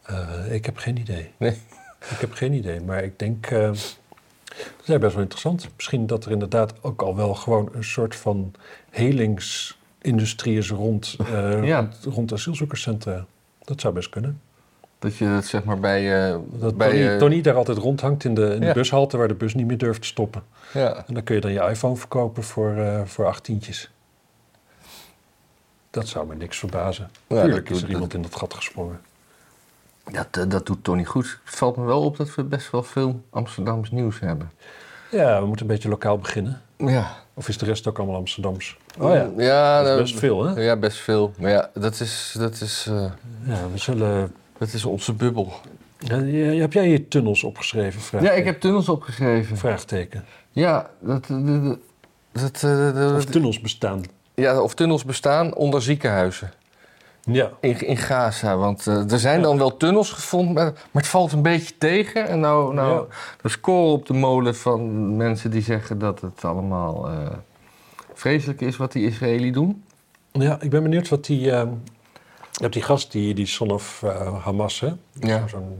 [0.03, 1.33] Eh, ik heb geen idee.
[1.37, 1.61] Nee.
[2.11, 3.47] Ik heb geen idee, maar ik denk...
[3.47, 3.61] eh,
[4.77, 5.69] dat is best wel interessant.
[5.77, 8.53] Misschien dat er inderdaad ook al wel gewoon een soort van
[8.91, 11.79] helingsindustrie is rond, eh, Ja.
[11.79, 13.25] rond, rond asielzoekerscentra.
[13.65, 14.41] Dat zou best kunnen.
[14.99, 16.31] Dat je dat zeg maar bij...
[16.53, 19.55] Dat bij Tony, Tony daar altijd rondhangt in de, in de bushalte waar de bus
[19.55, 20.43] niet meer durft te stoppen.
[20.73, 21.05] ja.
[21.07, 23.91] En dan kun je dan je iPhone verkopen voor, eh voor acht tientjes.
[25.93, 27.11] Dat zou me niks verbazen.
[27.27, 29.01] Ja, Tuurlijk is er doet- iemand in dat gat gesprongen.
[30.13, 31.39] Dat, eh, dat doet Tony goed.
[31.45, 34.51] Het valt me wel op dat we best wel veel Amsterdams nieuws hebben.
[35.11, 36.63] Ja, we moeten een beetje lokaal beginnen.
[36.77, 37.17] Ja.
[37.35, 38.77] Of is de rest ook allemaal Amsterdams?
[38.99, 40.61] Oh ja, ja dat is best veel hè?
[40.63, 41.33] Ja, best veel.
[41.39, 43.11] Maar ja, dat is, dat is, eh,
[43.45, 44.35] Ja, we zullen...
[44.59, 45.53] dat is onze bubbel.
[45.99, 48.01] Ja, ja, heb jij hier tunnels opgeschreven?
[48.01, 48.37] Ja, Vraagteken.
[48.39, 49.57] ik heb tunnels opgeschreven.
[49.57, 50.25] Vraagteken.
[50.51, 51.27] Ja, dat,
[52.33, 54.03] dat, eh, dat- Of tunnels bestaan.
[54.35, 56.53] Ja, of tunnels bestaan onder ziekenhuizen
[57.25, 57.51] Ja.
[57.61, 58.57] in, in Gaza.
[58.57, 59.43] Want eh, er zijn Ja.
[59.47, 62.29] dan wel tunnels gevonden, maar, maar het valt een beetje tegen.
[62.29, 63.15] En nou, nou Ja.
[63.43, 67.27] de score op de molen van mensen die zeggen dat het allemaal eh,
[68.15, 69.85] vreselijk is wat die Israëli doen.
[70.33, 71.41] ja, ik ben benieuwd wat die...
[71.41, 71.69] je
[72.61, 74.93] hebt die gast, die, die son of eh, Hamas, hè?
[75.13, 75.47] Ja.
[75.49, 75.79] Zo'n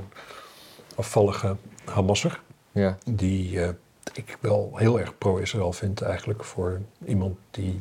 [0.97, 2.41] afvallige Hamasser.
[2.73, 2.97] Ja.
[3.05, 3.61] Die
[4.15, 7.81] ik wel heel erg pro-Israël vind eigenlijk voor iemand die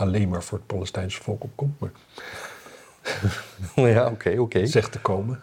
[0.00, 1.80] alleen maar voor het Palestijnse volk opkomt.
[1.80, 1.90] Maar
[3.90, 4.66] Ja, oké, oké.
[4.66, 5.40] zegt te komen.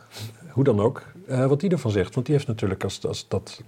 [0.50, 1.02] Hoe dan ook.
[1.28, 2.14] Eh, wat hij ervan zegt.
[2.14, 3.62] Want die heeft natuurlijk als, als dat...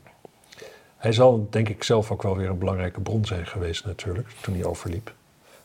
[0.98, 4.28] Hij zal denk ik zelf ook wel weer een belangrijke bron zijn geweest natuurlijk.
[4.42, 5.14] Toen hij overliep.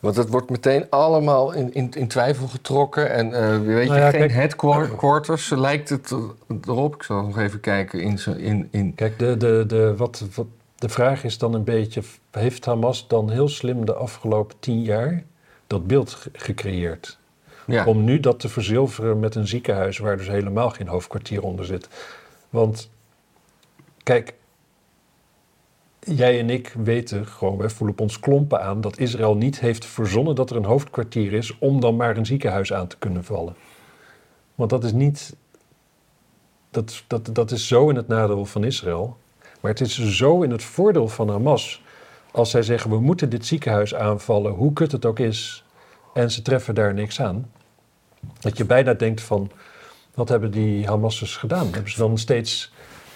[0.00, 3.10] Want het wordt meteen allemaal in, in, in twijfel getrokken.
[3.10, 6.14] En eh, weet Nou je, geen kijk- headquarters lijkt het
[6.66, 6.94] erop.
[6.94, 10.46] Ik zal nog even kijken in, in, in Kijk, de, de, de, wat, wat,
[10.84, 12.02] de vraag is dan een beetje...
[12.30, 15.24] heeft Hamas dan heel slim de afgelopen tien jaar
[15.66, 17.18] dat beeld ge- gecreëerd?
[17.66, 17.84] ja.
[17.84, 19.98] Om nu dat te verzilveren met een ziekenhuis...
[19.98, 21.88] waar dus helemaal geen hoofdkwartier onder zit.
[22.50, 22.90] Want,
[24.02, 24.34] kijk...
[26.00, 28.80] Jij en ik weten gewoon, wij voelen op ons klompen aan...
[28.80, 31.58] dat Israël niet heeft verzonnen dat er een hoofdkwartier is...
[31.58, 33.56] om dan maar een ziekenhuis aan te kunnen vallen.
[34.54, 35.36] Want dat is niet...
[36.70, 39.16] Dat, dat, dat is zo in het nadeel van Israël.
[39.64, 41.82] Maar het is zo in het voordeel van Hamas.
[42.30, 45.64] Als zij zeggen, we moeten dit ziekenhuis aanvallen, hoe kut het ook is.
[46.14, 47.50] En ze treffen daar niks aan.
[48.40, 49.50] Dat je bijna denkt van,
[50.14, 51.72] wat hebben die Hamassers gedaan?
[51.72, 52.72] Hebben ze dan steeds,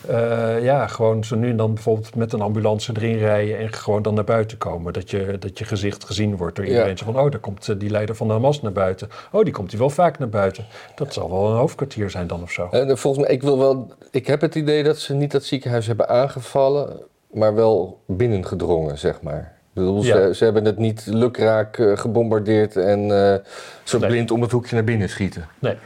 [0.07, 4.03] eh, ja, gewoon zo nu en dan bijvoorbeeld met een ambulance erin rijden en gewoon
[4.03, 4.93] dan naar buiten komen.
[4.93, 6.99] Dat je, dat je gezicht gezien wordt door iedereen.
[6.99, 9.09] Van, oh, daar komt eh, die leider van de Hamas naar buiten.
[9.33, 10.65] Oh, die komt hier wel vaak naar buiten.
[10.95, 12.69] Dat zal wel een hoofdkwartier zijn dan of zo.
[12.71, 13.93] En, eh, volgens mij, ik wil wel.
[14.11, 17.01] Ik heb het idee dat ze niet dat ziekenhuis hebben aangevallen,
[17.33, 19.57] maar wel binnengedrongen, zeg maar.
[19.73, 20.27] Bedoel, Ja.
[20.27, 23.01] ze, ze hebben het niet lukraak gebombardeerd en
[23.33, 23.39] eh,
[23.85, 24.09] zo Nee.
[24.09, 25.47] blind om het hoekje naar binnen schieten.
[25.59, 25.77] Nee.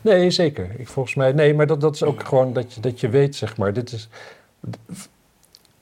[0.00, 0.70] Nee, zeker.
[0.76, 3.36] Ik, volgens mij, nee, maar dat, dat is ook gewoon dat je, dat je weet,
[3.36, 3.72] zeg maar.
[3.72, 4.08] Dit is,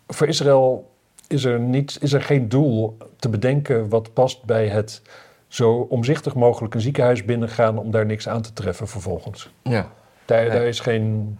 [0.08, 0.90] voor Israël
[1.28, 5.02] is er, niet, is er geen doel te bedenken wat past bij het
[5.48, 9.50] zo omzichtig mogelijk een ziekenhuis binnengaan om daar niks aan te treffen vervolgens.
[9.62, 9.92] Ja.
[10.24, 11.38] Daar, daar is geen.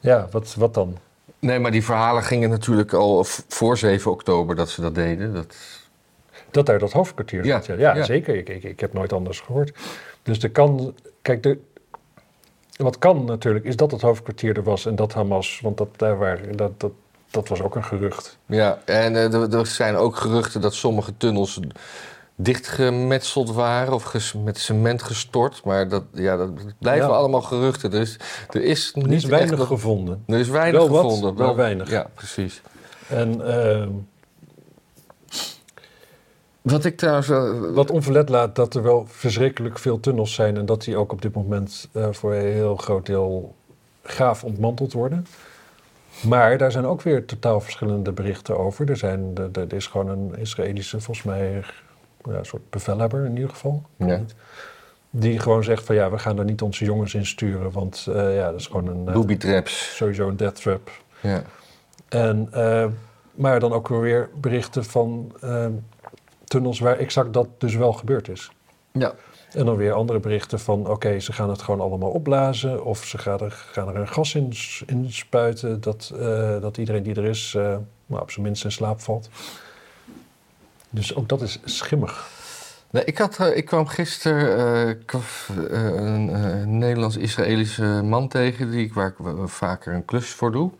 [0.00, 0.96] Ja, wat, wat dan?
[1.38, 5.34] Nee, maar die verhalen gingen natuurlijk al voor 7 oktober dat ze dat deden.
[5.34, 5.56] Dat,
[6.50, 7.62] Dat daar dat hoofdkwartier Ja.
[7.66, 8.04] Ja, ja, ja.
[8.04, 8.36] zeker.
[8.36, 9.72] Ik, ik, ik heb nooit anders gehoord.
[10.22, 10.94] Dus er kan.
[11.24, 11.58] Kijk, de,
[12.76, 15.60] wat kan natuurlijk is dat het hoofdkwartier er was en dat Hamas.
[15.62, 16.92] Want dat, daar waren, dat, dat,
[17.30, 18.38] dat was ook een gerucht.
[18.46, 21.60] ja, en eh, er, zijn ook geruchten dat sommige tunnels
[22.36, 25.64] dichtgemetseld waren of ges- met cement gestort.
[25.64, 27.14] Maar dat, ja, dat blijven Ja.
[27.14, 27.92] allemaal geruchten.
[27.92, 28.16] Er is,
[28.50, 30.22] er is niet is weinig echt gevonden.
[30.26, 31.34] Er is weinig Wel wat, gevonden.
[31.34, 31.90] maar weinig.
[31.90, 32.60] Ja, precies.
[33.08, 33.88] En ehm,
[36.64, 37.28] Wat ik trouwens...
[37.28, 41.12] eh, wat onverlet laat dat er wel verschrikkelijk veel tunnels zijn en dat die ook
[41.12, 43.54] op dit moment eh, voor een heel groot deel
[44.02, 45.26] gaaf ontmanteld worden.
[46.22, 48.90] Maar daar zijn ook weer totaal verschillende berichten over.
[48.90, 51.64] Er, zijn, er, er is gewoon een Israëlische, volgens mij,
[52.24, 53.82] ja, een soort bevelhebber in ieder geval.
[53.96, 54.20] Ja.
[55.10, 58.36] Die gewoon zegt van ja, we gaan er niet onze jongens in sturen, want eh,
[58.36, 59.96] ja, dat is gewoon een, Booby traps.
[59.96, 60.90] sowieso een death trap.
[61.20, 61.42] Ja.
[62.08, 62.48] En,
[63.34, 65.32] maar dan ook weer berichten van
[66.54, 68.50] tunnels waar exact dat dus wel gebeurd is.
[68.92, 69.14] ja.
[69.52, 72.84] En dan weer andere berichten van oké, ze gaan het gewoon allemaal opblazen.
[72.84, 74.52] Of ze gaan er, gaan er een gas in,
[75.12, 77.52] spuiten dat, eh, dat iedereen die er is
[78.06, 79.28] nou, op zijn minst in slaap valt.
[80.90, 82.28] Dus ook dat is schimmig.
[82.90, 84.58] Nee, ik, had, eh, ik kwam gisteren
[86.06, 90.70] een Nederlands-Israëlische man tegen, die, ik- waar ik vaker een klus voor doe.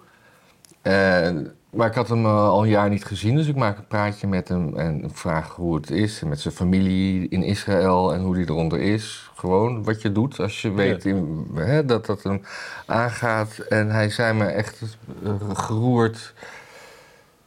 [0.83, 3.87] En- maar ik had hem eh, al een jaar niet gezien, dus ik maak een
[3.87, 6.23] praatje met hem en vraag hoe het is.
[6.23, 9.31] En met zijn familie in Israël en hoe die eronder is.
[9.35, 12.43] Gewoon wat je doet als je weet in- hè, dat dat hem
[12.87, 13.59] aangaat.
[13.59, 14.81] En hij zei me echt
[15.25, 16.35] eh, geroerd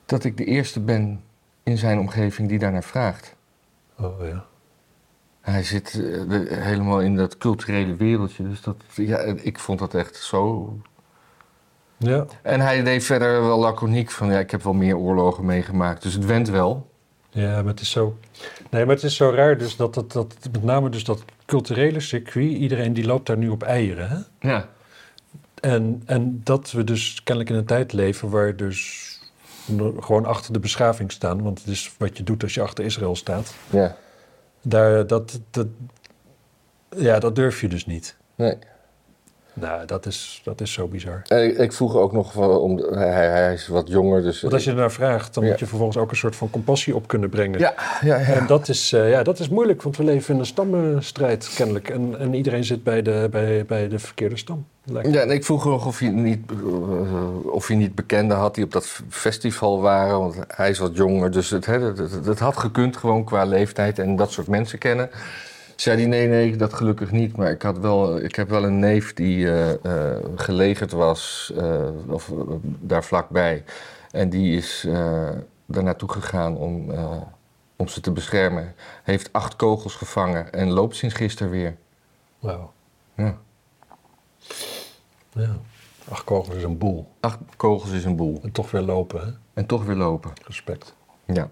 [0.06, 1.22] dat ik de eerste ben
[1.64, 3.36] in zijn omgeving die daarnaar vraagt.
[4.00, 4.46] Oh ja.
[5.42, 6.22] Hij zit eh,
[6.64, 8.50] helemaal in dat culturele wereldje.
[8.50, 10.74] Dus dat, ja, ik vond dat echt zo.
[11.98, 16.04] Ja, En hij deed verder wel laconiek van ja, ik heb wel meer oorlogen meegemaakt,
[16.04, 16.90] dus het went wel.
[17.30, 18.18] ja, maar het is zo.
[18.70, 22.00] Nee, maar het is zo raar dus dat, dat, dat met name dus dat culturele
[22.00, 24.10] circuit, iedereen die loopt daar nu op eieren.
[24.10, 24.50] Hè?
[24.50, 24.68] Ja.
[25.62, 29.06] En, en dat we dus kennelijk in een tijd leven waar dus
[30.00, 31.44] gewoon achter de beschaving staan.
[31.44, 33.54] Want het is wat je doet als je achter Israël staat.
[33.70, 33.96] Ja.
[34.62, 35.68] Daar, dat, dat,
[36.98, 38.16] ja, dat durf je dus niet.
[38.36, 38.58] Nee.
[39.60, 41.22] Nou, dat is, dat is zo bizar.
[41.28, 44.42] Ik, ik vroeg ook nog, om, hij, is wat jonger, dus...
[44.42, 45.50] Want als je ernaar vraagt, dan Ja.
[45.50, 47.60] moet je vervolgens ook een soort van compassie op kunnen brengen.
[47.60, 48.26] Ja, ja, ja.
[48.26, 51.90] En dat is, eh, ja, dat is moeilijk, want we leven in een stammenstrijd kennelijk.
[51.90, 54.66] En, en iedereen zit bij de, bij, bij de verkeerde stam.
[54.84, 55.14] lijkt.
[55.14, 58.64] Ja, en ik vroeg nog of hij niet, eh, of hij niet bekenden had die
[58.64, 60.20] op dat festival waren.
[60.20, 64.16] Want hij is wat jonger, dus het, het- het had gekund gewoon qua leeftijd en
[64.16, 65.10] dat soort mensen kennen.
[65.78, 67.36] Zei hij, nee, nee, dat gelukkig niet.
[67.36, 72.32] Maar ik, had wel, ik heb wel een neef die eh, gelegerd was, eh, of
[72.62, 73.64] daar vlakbij.
[74.12, 74.86] En die is
[75.66, 76.92] daar naartoe gegaan om,
[77.76, 78.76] om ze te beschermen.
[79.04, 81.76] Heeft acht kogels gevangen en loopt sinds gisteren weer.
[82.40, 82.72] Wauw.
[83.16, 83.38] Ja.
[85.34, 85.56] Ja.
[86.10, 87.08] Acht kogels is een boel.
[87.20, 88.40] Acht kogels is een boel.
[88.44, 89.32] En toch weer lopen, hè?
[89.54, 90.32] En toch weer lopen.
[90.46, 90.94] Respect.
[91.26, 91.50] Ja.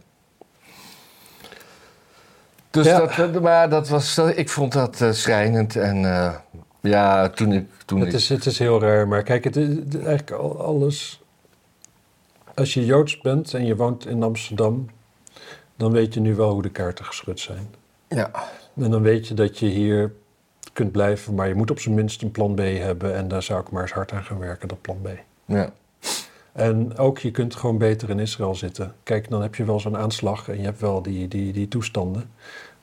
[2.76, 3.00] Dus Ja.
[3.00, 5.76] dat, eh, maar dat was, dat- ik vond dat eh, schrijnend.
[5.76, 6.34] En eh,
[6.82, 7.66] ja, toen ik...
[7.86, 10.32] Toen Het ik is, het is heel raar, maar kijk, het is het is eigenlijk
[10.32, 11.22] al- alles.
[12.56, 14.90] Als je Joods bent en je woont in Amsterdam,
[15.76, 17.68] dan weet je nu wel hoe de kaarten geschud zijn.
[18.08, 18.32] ja,
[18.76, 20.14] En dan weet je dat je hier
[20.74, 23.16] kunt blijven, maar je moet op zijn minst een plan B hebben.
[23.16, 25.08] En daar zou ik maar eens hard aan gaan werken, dat plan B.
[25.46, 25.70] ja.
[26.54, 28.94] En ook, je kunt gewoon beter in Israël zitten.
[29.04, 32.30] Kijk, dan heb je wel zo'n aanslag en je hebt wel die, die, die toestanden.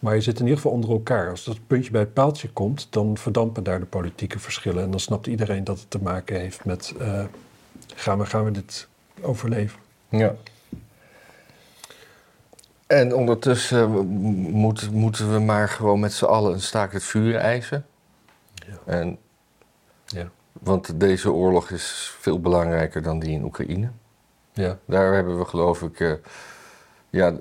[0.03, 1.31] Maar je zit in ieder geval onder elkaar.
[1.31, 4.83] Als dat puntje bij het paaltje komt, dan verdampen daar de politieke verschillen.
[4.83, 6.95] En dan snapt iedereen dat het te maken heeft met...
[6.99, 7.25] eh,
[7.95, 8.89] gaan, we, gaan we dit
[9.21, 9.79] overleven?
[10.09, 10.35] Ja.
[12.87, 13.91] En ondertussen
[14.51, 17.87] moet, moeten we maar gewoon met z'n allen een staakt het vuur eisen.
[18.55, 18.79] Ja.
[18.93, 19.19] En,
[20.07, 20.31] Ja.
[20.53, 23.91] want deze oorlog is veel belangrijker dan die in Oekraïne.
[24.53, 26.01] Ja, Daar hebben we geloof ik...
[26.01, 26.13] eh,
[27.11, 27.33] ja,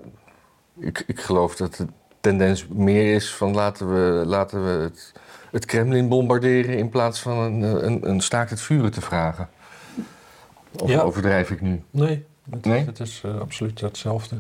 [0.80, 1.88] ik, ik geloof dat de
[2.22, 5.12] tendens meer is van laten we, laten we het,
[5.52, 6.78] het Kremlin bombarderen...
[6.78, 9.50] in plaats van een, een, een staakt het vuren te vragen.
[10.80, 11.02] Of Ja.
[11.02, 11.84] overdrijf ik nu?
[11.90, 12.86] nee, het, Nee?
[12.86, 14.36] het is eh, absoluut hetzelfde.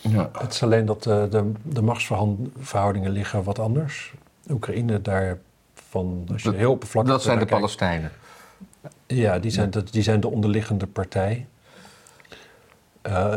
[0.00, 0.30] Ja.
[0.38, 4.14] Het is alleen dat eh, de, de machtsverhoudingen liggen wat anders.
[4.50, 8.10] Oekraïne daarvan, als je Dat- heel oppervlakkig Dat zijn de kijkt- Palestijnen.
[9.06, 11.46] Ja, die zijn, de, die zijn de onderliggende partij.
[13.02, 13.36] Eh,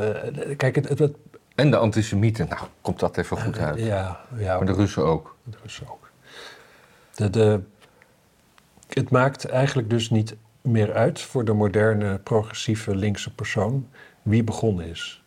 [0.58, 1.12] kijk, het, het-
[1.60, 2.48] En de antisemieten.
[2.50, 3.80] Nou, komt dat even goed uit.
[3.80, 5.36] ja, ja Maar de Russen ook.
[5.44, 6.10] de Russen ook.
[7.16, 7.62] De, de,
[8.88, 13.88] het maakt eigenlijk dus niet meer uit voor de moderne, progressieve linkse persoon
[14.22, 15.24] wie begonnen is.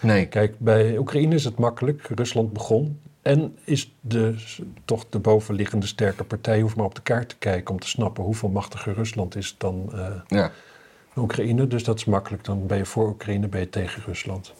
[0.00, 0.26] Nee.
[0.26, 2.08] Kijk, bij Oekraïne is het makkelijk.
[2.08, 3.00] Rusland begon.
[3.22, 4.34] En is de,
[4.84, 6.56] toch de bovenliggende sterke partij.
[6.56, 9.54] Je hoeft maar op de kaart te kijken om te snappen hoeveel machtiger Rusland is
[9.58, 10.50] dan eh, Ja.
[11.16, 11.66] Oekraïne.
[11.66, 12.44] Dus dat is makkelijk.
[12.44, 14.54] Dan ben je voor Oekraïne, ben je tegen Rusland.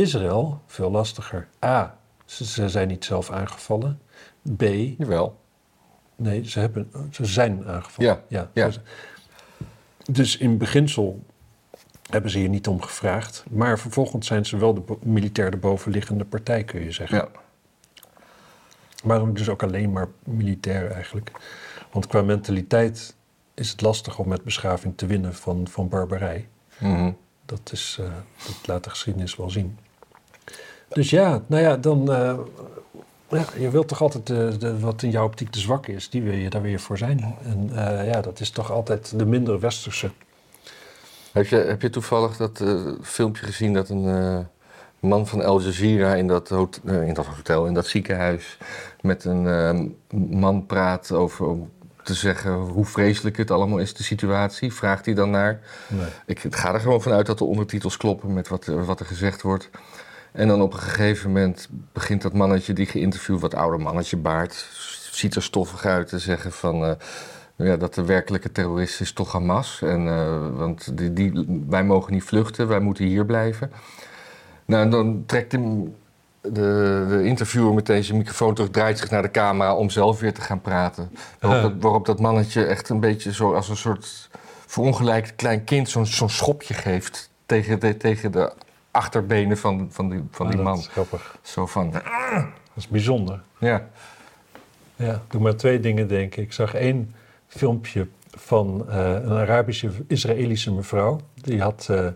[0.00, 1.48] Israël, veel lastiger.
[1.64, 4.00] A, ze, ze zijn niet zelf aangevallen.
[4.56, 4.62] B,
[4.98, 5.40] Jawel.
[6.16, 8.22] nee, ze, hebben, ze zijn aangevallen.
[8.28, 8.70] Ja, ja.
[8.70, 8.80] ze-
[10.12, 11.24] Dus in beginsel
[12.10, 13.44] hebben ze hier niet om gevraagd.
[13.50, 17.16] Maar vervolgens zijn ze wel de militair de bovenliggende partij, kun je zeggen.
[17.18, 17.28] Ja.
[19.04, 21.30] Maar dus ook alleen maar militair eigenlijk.
[21.90, 23.14] Want qua mentaliteit
[23.54, 26.48] is het lastig om met beschaving te winnen van, van barbarij.
[26.78, 27.12] Mhm.
[27.44, 28.06] Dat, is, eh,
[28.46, 29.78] dat laat de geschiedenis wel zien.
[30.88, 32.12] Dus ja, nou ja, dan.
[32.12, 32.38] eh,
[33.28, 36.22] ja, je wilt toch altijd de, de, wat in jouw optiek te zwak is, die
[36.22, 37.36] wil je, daar je voor zijn.
[37.44, 40.10] En eh, ja, dat is toch altijd de minder westerse.
[41.32, 44.46] Heb, je, heb je toevallig dat eh, filmpje gezien dat een
[45.00, 48.58] man van Al Jazeera in dat, hot- in dat hotel, in dat ziekenhuis,
[49.00, 49.96] met een
[50.30, 51.70] man praat over om
[52.02, 54.72] te zeggen hoe vreselijk het allemaal is, de situatie?
[54.72, 55.60] Vraagt hij dan naar?
[55.88, 56.08] Nee.
[56.26, 59.70] Ik ga er gewoon vanuit dat de ondertitels kloppen met wat, wat er gezegd wordt.
[60.36, 64.68] En dan op een gegeven moment begint dat mannetje die geïnterviewd, wat ouder mannetje baard,
[65.10, 66.92] ziet er stoffig uit te zeggen van eh,
[67.56, 69.82] ja, dat de werkelijke terrorist is toch Hamas.
[69.82, 73.72] En, eh, want die, die, wij mogen niet vluchten, wij moeten hier blijven.
[74.64, 75.94] Nou, en dan trekt hem
[76.40, 80.34] de, de interviewer meteen zijn microfoon terug, draait zich naar de camera om zelf weer
[80.34, 81.10] te gaan praten.
[81.40, 84.28] Waarop, dat, waarop dat mannetje echt een beetje zo als een soort
[84.66, 88.52] verongelijkt klein kind zo'n zo'n schopje geeft tegen de, tegen de
[88.96, 90.74] achterbenen van, van die, van die Ah, man.
[90.74, 91.38] Dat is grappig.
[91.42, 92.02] Zo van, Dat
[92.74, 93.40] is bijzonder.
[93.58, 93.88] ja.
[94.98, 96.44] Ja, doe maar twee dingen, denk ik.
[96.44, 97.14] Ik zag één
[97.46, 101.20] filmpje van eh, een Arabische Israëlische mevrouw.
[101.34, 102.06] Die had eh,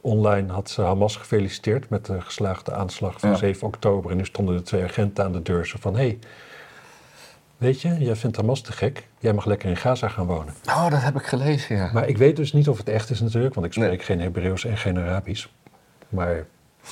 [0.00, 3.36] online had ze Hamas gefeliciteerd met de geslaagde aanslag van Ja.
[3.36, 4.10] 7 oktober.
[4.10, 5.66] En nu stonden de twee agenten aan de deur.
[5.66, 6.18] Zo van, hé, hey,
[7.56, 9.06] weet je, jij vindt Hamas te gek.
[9.18, 10.54] Jij mag lekker in Gaza gaan wonen.
[10.68, 11.90] Oh, dat heb ik gelezen, ja.
[11.92, 13.98] Maar ik weet dus niet of het echt is natuurlijk, want ik spreek Nee.
[13.98, 15.48] geen Hebreeuws en geen Arabisch.
[16.16, 16.46] Maar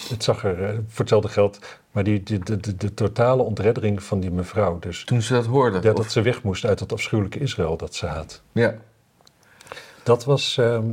[0.08, 1.58] het zag er, eh, voor hetzelfde geld,
[1.92, 4.78] maar die, die, de, de, de totale ontreddering van die mevrouw.
[4.78, 5.44] Dus Toen ze dat
[5.82, 8.42] ja, of- dat ze weg moest uit dat afschuwelijke Israël dat ze had.
[8.52, 8.74] ja.
[10.02, 10.58] Dat was.
[10.58, 10.84] ehm,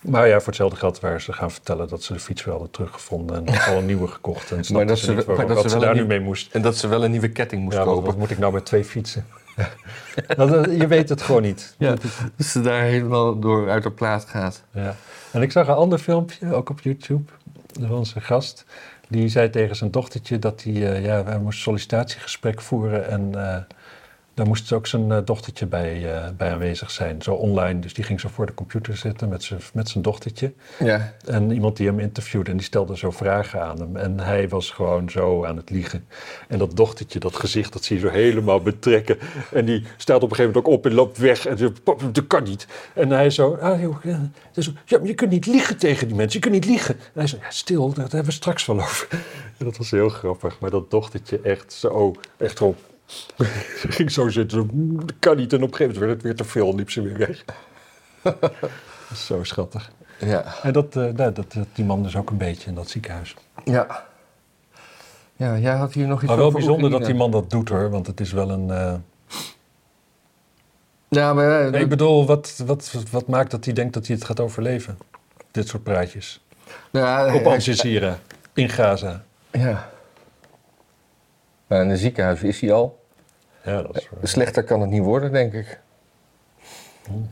[0.00, 2.72] maar ja, voor hetzelfde geld waren ze gaan vertellen dat ze de fiets wel hadden
[2.72, 4.50] teruggevonden en al een nieuwe gekocht.
[4.50, 6.54] En snapte dat ze ze- niet waarom, maar dat ze daar nu mee moest.
[6.54, 8.04] En dat ze wel een nieuwe ketting moest Ja, kopen.
[8.04, 9.26] wat moet ik nou met twee fietsen?
[10.36, 11.74] Dat, je weet het gewoon niet.
[11.78, 11.94] Ja,
[12.36, 14.62] dus ze daar helemaal door uit de plaat gaat.
[14.72, 14.94] Ja.
[15.30, 17.30] En ik zag een ander filmpje, ook op YouTube.
[17.78, 18.64] Een gast.
[19.08, 23.08] Die zei tegen zijn dochtertje dat hij, eh, ja, hij moest een sollicitatiegesprek voeren.
[23.08, 23.62] En eh,
[24.38, 27.80] Daar moest ook zijn eh, dochtertje bij, eh, bij aanwezig zijn, zo online.
[27.80, 30.52] Dus die ging zo voor de computer zitten met zijn, met zijn dochtertje.
[30.78, 31.14] Ja.
[31.26, 33.96] En iemand die hem interviewde en die stelde zo vragen aan hem.
[33.96, 36.06] En hij was gewoon zo aan het liegen.
[36.48, 39.18] En dat dochtertje, dat gezicht, dat zie je zo helemaal betrekken.
[39.52, 41.46] En die staat op een gegeven moment ook op en loopt weg.
[41.46, 42.66] En zegt, "Pap, dat kan niet.
[42.94, 44.30] En hij zo, ah, joh, ja,
[44.84, 46.40] ja, maar je kunt niet liegen tegen die mensen.
[46.40, 46.94] Je kunt niet liegen.
[46.94, 49.08] En hij zei, ja, stil, daar hebben we straks wel over.
[49.58, 50.60] En dat was heel grappig.
[50.60, 52.76] Maar dat dochtertje echt zo, echt gewoon...
[53.88, 55.52] ging zo zitten, zo, "Mm, dat kan niet.
[55.52, 57.44] En op een gegeven moment werd het weer te veel en liep ze weer weg.
[59.26, 59.90] Zo schattig.
[60.20, 60.54] Ja.
[60.62, 63.34] En dat, eh, nou, dat, dat, die man dus ook een beetje in dat ziekenhuis.
[63.64, 64.06] Ja.
[65.36, 67.90] Ja, jij had hier nog iets Maar wel bijzonder dat die man dat doet hoor,
[67.90, 68.70] want het is wel een...
[68.70, 68.94] eh,
[71.08, 71.64] Ja, maar...
[71.64, 74.40] eh, Nee, ik bedoel, wat, wat, wat maakt dat hij denkt dat hij het gaat
[74.40, 74.98] overleven?
[75.50, 76.44] Dit soort praatjes.
[76.90, 78.18] nou ja, Op Al Jazeera,
[78.52, 79.24] in Gaza.
[79.50, 79.90] Ja.
[81.66, 82.97] Maar in een ziekenhuis is hij al.
[83.68, 84.30] Ja, dat is.
[84.30, 85.80] Slechter kan het niet worden, denk ik.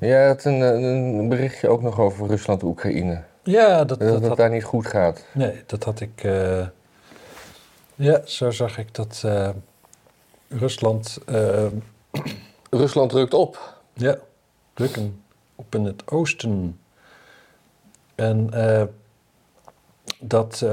[0.00, 3.22] Jij had een, een berichtje ook nog over Rusland-Oekraïne.
[3.42, 5.24] Ja, dat, Dat, dat het had, daar niet goed gaat.
[5.32, 6.24] nee, dat had ik...
[6.24, 6.66] eh,
[7.94, 9.48] ja, zo zag ik dat eh,
[10.48, 11.18] Rusland...
[11.26, 11.66] eh,
[12.70, 13.74] Rusland rukt op.
[13.92, 14.16] Ja,
[14.74, 15.22] drukken
[15.54, 16.80] op in het oosten.
[18.14, 18.82] En eh,
[20.20, 20.66] dat.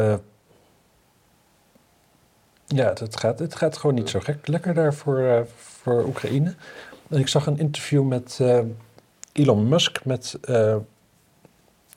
[2.75, 4.47] Ja, het gaat, het gaat gewoon niet zo gek.
[4.47, 6.53] Lekker daar voor, eh, voor Oekraïne.
[7.09, 8.59] En ik zag een interview met eh,
[9.31, 10.75] Elon Musk met eh,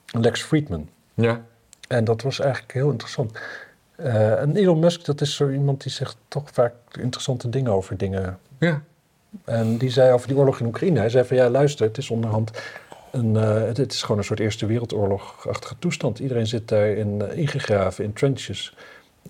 [0.06, 0.88] Lex Friedman.
[1.14, 1.42] Ja.
[1.88, 3.38] En dat was eigenlijk heel interessant.
[3.96, 8.38] En Elon Musk, dat is zo iemand die zegt toch vaak interessante dingen over dingen
[8.58, 8.82] Ja.
[9.44, 10.98] en die zei over die oorlog in Oekraïne.
[10.98, 12.50] Hij zei van ja, luister, het is onderhand
[13.16, 16.18] een, het, het is gewoon een soort Eerste Wereldoorlog-achtige toestand.
[16.18, 18.76] Iedereen zit daarin eh, ingegraven in trenches.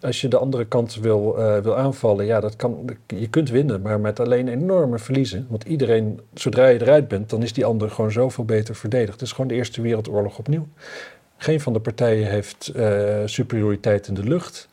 [0.01, 3.81] Als je de andere kant wil, eh, wil aanvallen, ja, dat kan, je kunt winnen,
[3.83, 5.47] maar met alleen enorme verliezen.
[5.49, 9.13] Want iedereen, zodra je eruit bent, dan is die ander gewoon zoveel beter verdedigd.
[9.13, 10.67] Het is gewoon de Eerste Wereldoorlog opnieuw.
[11.37, 14.69] Geen van de partijen heeft eh, superioriteit in de lucht,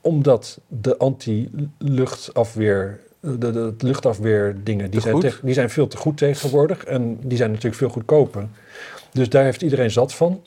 [0.00, 6.16] omdat de anti-luchtafweer, de, de, de luchtafweerdingen, die zijn, teg- die zijn veel te goed
[6.16, 8.46] tegenwoordig en die zijn natuurlijk veel goedkoper.
[9.12, 10.40] Dus daar heeft iedereen zat van.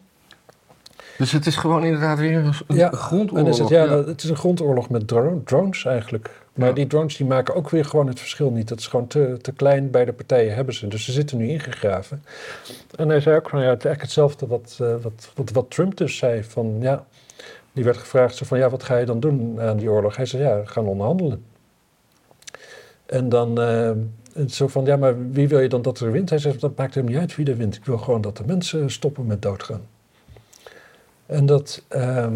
[1.17, 3.47] Dus het is gewoon inderdaad weer een, Ja, grondoorlog.
[3.47, 6.43] Is het, ja, het is een grondoorlog met dro- drones eigenlijk.
[6.53, 6.73] Maar Ja.
[6.73, 8.67] die drones die maken ook weer gewoon het verschil niet.
[8.67, 9.91] Dat is gewoon te, te klein.
[9.91, 10.87] Beide partijen hebben ze.
[10.87, 12.23] Dus ze zitten nu ingegraven.
[12.95, 15.65] En hij zei ook van ja, het is eigenlijk hetzelfde wat, eh, wat, wat, wat
[15.69, 16.43] Trump dus zei.
[16.43, 17.05] Van ja,
[17.73, 20.15] die werd gevraagd zo van ja, wat ga je dan doen aan die oorlog?
[20.15, 21.43] Hij zei ja, we gaan onderhandelen.
[23.05, 23.91] En dan eh,
[24.47, 26.29] zo van ja, maar wie wil je dan dat er wint?
[26.29, 27.75] Hij zei dat maakt hem niet uit wie er wint.
[27.75, 29.81] Ik wil gewoon dat de mensen stoppen met doodgaan.
[31.25, 32.33] En dat, ehm,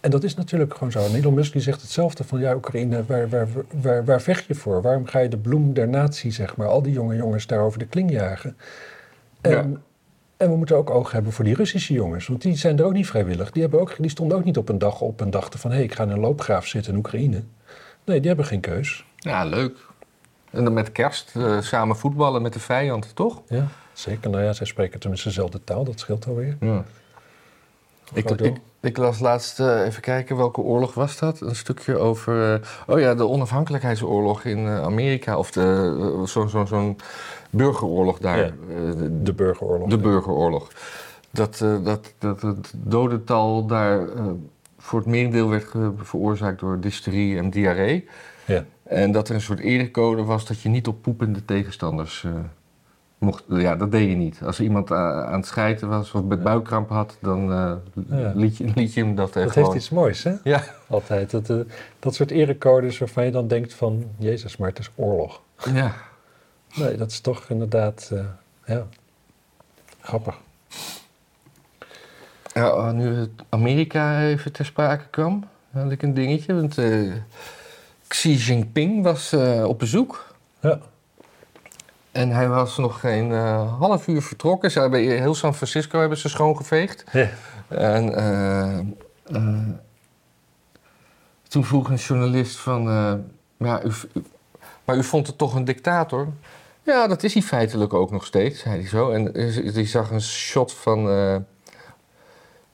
[0.00, 1.04] en dat is natuurlijk gewoon zo.
[1.04, 3.48] En Elon Musk die zegt hetzelfde van ja, Oekraïne, waar, waar,
[3.80, 4.82] waar, waar vecht je voor?
[4.82, 7.78] Waarom ga je de bloem der natie, zeg maar, al die jonge jongens daar over
[7.78, 8.56] de kling jagen?
[9.40, 9.66] En, Ja.
[10.36, 12.92] en we moeten ook oog hebben voor die Russische jongens, want die zijn er ook
[12.92, 13.50] niet vrijwillig.
[13.50, 15.76] Die, hebben ook, die stonden ook niet op een dag op en dachten van hé,
[15.76, 17.42] hey, ik ga in een loopgraaf zitten in Oekraïne.
[18.04, 19.04] Nee, die hebben geen keus.
[19.16, 19.76] Ja, leuk.
[20.50, 23.42] En dan met kerst eh, samen voetballen met de vijand, toch?
[23.48, 24.30] Ja, zeker.
[24.30, 26.56] Nou ja, zij spreken tenminste dezelfde taal, dat scheelt alweer.
[26.60, 26.84] Ja.
[28.12, 31.40] Ik, ik, ik las laatst, eh, even kijken, welke oorlog was dat?
[31.40, 35.38] Een stukje over, eh, oh ja, de onafhankelijkheidsoorlog in eh, Amerika.
[35.38, 36.96] Of de, eh, zo- zo- zo'n
[37.50, 38.38] burgeroorlog daar.
[38.38, 38.50] Ja.
[39.22, 39.88] de, burgeroorlog.
[39.88, 40.68] de burgeroorlog.
[41.30, 44.08] Dat, dat, dat het dodental daar
[44.78, 48.08] voor het merendeel werd veroorzaakt door dysterie en diarree.
[48.44, 48.64] Ja.
[48.82, 52.26] En dat er een soort erecode was dat je niet op poepende tegenstanders
[53.24, 53.44] mocht.
[53.48, 54.40] Ja, dat deed je niet.
[54.44, 57.72] Als iemand a- aan het schijten was of met buikkramp had, dan eh,
[58.18, 58.32] Ja.
[58.34, 59.68] liet, je, liet je hem dat, eh, Dat gewoon...
[59.72, 60.32] heeft iets moois, hè?
[60.42, 60.62] Ja.
[60.88, 61.30] Altijd.
[61.30, 61.56] Dat, eh,
[61.98, 64.04] dat soort erecodes waarvan je dan denkt van...
[64.18, 65.40] Jezus, maar het is oorlog.
[65.74, 65.92] ja.
[66.74, 68.10] Nee, dat is toch inderdaad...
[68.12, 68.24] eh,
[68.66, 68.86] ja,
[70.00, 70.34] grappig.
[72.54, 76.54] Ja, oh, nu Amerika even ter sprake kwam, had ik een dingetje.
[76.54, 77.12] Want eh,
[78.08, 80.34] Xi Jinping was eh, op bezoek.
[80.60, 80.78] Ja,
[82.14, 84.70] En hij was nog geen eh, half uur vertrokken.
[84.70, 87.04] Ze hebben heel San Francisco hebben ze schoongeveegd.
[87.12, 87.28] ja.
[87.68, 88.78] En eh,
[89.24, 89.68] eh,
[91.48, 92.82] toen vroeg een journalist van...
[93.58, 94.24] ja, u, u-
[94.84, 96.28] maar u vond het toch een dictator?
[96.82, 99.10] Ja, dat is hij feitelijk ook nog steeds, zei hij zo.
[99.10, 99.32] En
[99.72, 101.06] die zag een shot van...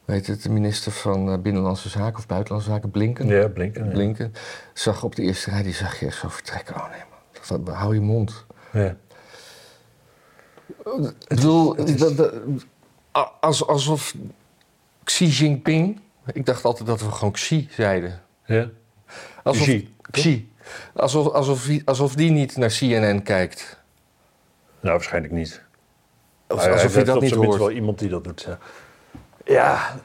[0.04, 3.26] weet het, de minister van Binnenlandse Zaken of Buitenlandse Zaken, Blinken.
[3.26, 3.84] ja Blinken.
[3.84, 3.90] ja.
[3.90, 4.34] Blinken.
[4.72, 6.74] Zag op de eerste rij, die zag je zo vertrekken.
[6.74, 7.00] Oh nee
[7.50, 8.44] man, dat- hou je mond.
[8.72, 8.96] Ja.
[10.84, 12.32] Ik bedoel, dat- dat-
[13.40, 14.14] als, alsof
[15.04, 16.00] Xi Jinping...
[16.32, 18.22] Ik dacht altijd dat we gewoon Xi zeiden.
[18.44, 18.68] Ja.
[19.42, 20.52] Alsof, Xi, Xi.
[20.94, 23.78] Alsof, alsof, die, alsof die niet naar CNN kijkt.
[24.80, 25.62] Nou, waarschijnlijk niet.
[26.46, 27.58] Alsof, Maar alsof hij dat niet hoort.
[27.58, 28.40] wel iemand die dat doet.
[28.42, 28.58] Ja,
[29.44, 29.96] ja,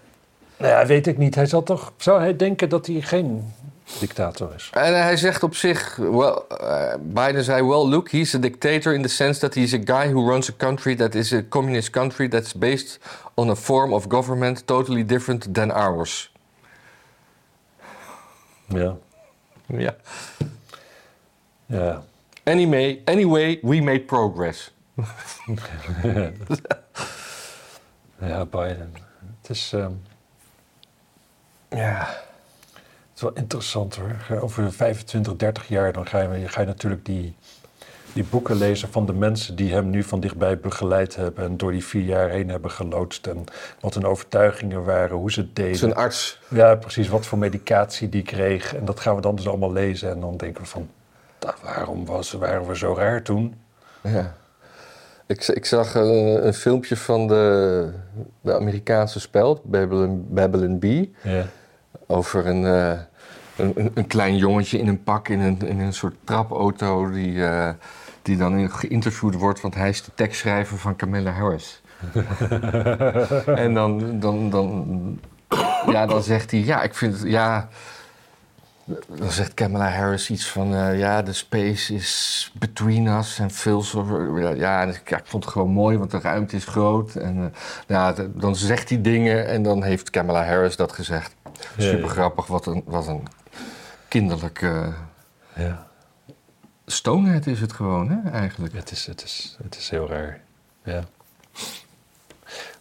[0.57, 1.35] nou ja weet ik niet.
[1.35, 3.53] Hij zal toch, zou hij denken dat hij geen
[3.99, 4.69] dictator is?
[4.73, 9.01] En hij zegt op zich, well, uh, Biden zei, well, look, he's a dictator in
[9.01, 12.27] the sense that he's a guy who runs a country that is a communist country
[12.29, 12.99] that's based
[13.33, 16.31] on a form of government totally different than ours.
[18.67, 18.95] Ja.
[19.67, 19.95] Ja.
[21.65, 22.03] Ja.
[22.43, 24.71] Anyway, anyway, we made progress.
[28.19, 28.93] Ja, Biden.
[29.41, 29.91] Het is, ehm,
[31.69, 32.15] Ja.
[33.15, 34.41] Het is wel interessant hoor.
[34.41, 37.35] Over 25, 30 jaar dan ga je, ga je natuurlijk die,
[38.13, 41.71] die boeken lezen van de mensen die hem nu van dichtbij begeleid hebben en door
[41.71, 43.27] die vier jaar heen hebben geloodst.
[43.27, 43.43] En
[43.79, 45.75] wat hun overtuigingen waren, hoe ze het deden.
[45.75, 46.39] Zijn arts.
[46.47, 47.07] Ja, precies.
[47.07, 48.75] Wat voor medicatie die kreeg.
[48.75, 50.09] En dat gaan we dan dus allemaal lezen.
[50.09, 50.89] En dan denken we van,
[51.39, 53.55] "Nou, waarom was, waren we zo raar toen?
[54.01, 54.35] Ja.
[55.25, 57.91] Ik, ik zag een, een filmpje van de,
[58.41, 61.13] de Amerikaanse speld, Babylon, Babylon Bee.
[61.23, 61.45] Ja.
[62.07, 62.99] Over een, eh,
[63.55, 67.45] een, een, een klein jongetje in een pak in een, in een soort trapauto die,
[67.45, 67.69] eh,
[68.21, 71.81] die dan geïnterviewd wordt, want hij is de tekstschrijver van Camilla Harris.
[73.63, 75.19] en dan, dan, dan,
[75.87, 77.69] ja, dan zegt hij, ja, ik vind het, ja...
[79.07, 83.95] Dan zegt Kamala Harris iets van, eh, ja, de space is between us en fills
[83.95, 84.55] over.
[84.57, 87.15] Ja, ik, vond het gewoon mooi, want de ruimte is groot.
[87.15, 91.35] En eh, ja, dan zegt hij dingen en dan heeft Kamala Harris dat gezegd.
[91.77, 93.27] Ja, Super grappig, wat een, wat een
[94.07, 94.93] kinderlijke
[95.55, 95.87] ja.
[96.85, 98.73] stoomheid is het gewoon, hè, eigenlijk.
[98.73, 100.41] Het, is, het, is, het is heel raar.
[100.83, 101.03] Ja.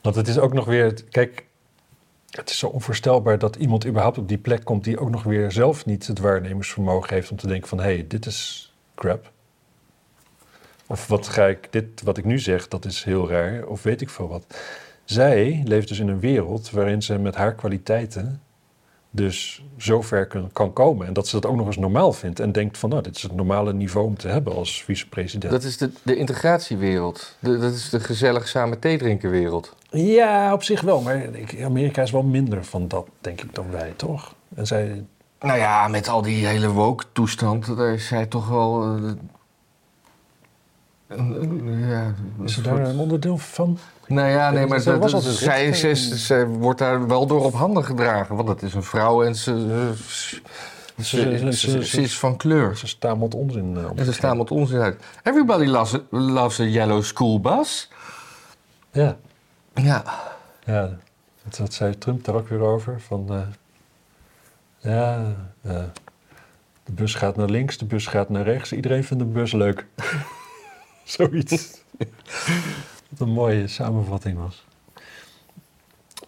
[0.01, 1.05] Want het is ook nog weer...
[1.11, 1.47] Kijk,
[2.37, 4.85] het is zo onvoorstelbaar dat iemand überhaupt op die plek komt...
[4.85, 7.31] die ook nog weer zelf niet het waarnemingsvermogen heeft...
[7.31, 9.33] om te denken van, hé, hey, dit is crap.
[10.87, 13.67] Of wat ga ik, dit wat ik nu zeg, dat is heel raar.
[13.67, 14.59] Of weet ik veel wat.
[15.05, 18.43] Zij leeft dus in een wereld waarin ze met haar kwaliteiten...
[19.15, 21.07] dus zo ver kan, kan komen.
[21.07, 22.41] En dat ze dat ook nog eens normaal vindt.
[22.41, 25.53] En denkt van, nou, dit is het normale niveau om te hebben als vicepresident.
[25.53, 27.37] Dat is de, de integratiewereld.
[27.39, 29.75] De, dat is de gezellig samen thee drinken wereld.
[29.91, 31.01] Ja, op zich wel.
[31.01, 34.35] Maar ik- Amerika is wel minder van dat, denk ik, dan wij, toch?
[34.55, 35.05] En zij...
[35.41, 38.99] Nou ja, met al die hele woke-toestand, daar is zij toch wel...
[41.17, 43.79] eh, ja, Is er daar een onderdeel van?
[44.07, 47.85] Nou ja, nee, maar Zij dat- zij, zij, zij wordt daar wel door op handen
[47.85, 48.35] gedragen.
[48.37, 50.41] Want dat is een vrouw en ze, ze, ze,
[51.03, 52.77] Ze- ze- ze- ze- ze is van kleur.
[52.77, 55.03] Ze staan wat onzin uh, En ze staan met onzin uit.
[55.23, 57.91] Everybody loves a, loves a yellow school bus.
[58.91, 59.17] Ja,
[59.75, 60.05] Ja.
[60.65, 60.97] ja.
[61.45, 63.01] Dat, dat zei Trump daar ook weer over.
[63.01, 63.41] Van, eh,
[64.93, 65.23] ja,
[65.63, 65.83] eh,
[66.85, 68.73] de bus gaat naar links, de bus gaat naar rechts.
[68.73, 69.87] Iedereen vindt de bus leuk.
[71.05, 71.83] Zoiets.
[73.11, 74.65] Wat een mooie samenvatting was.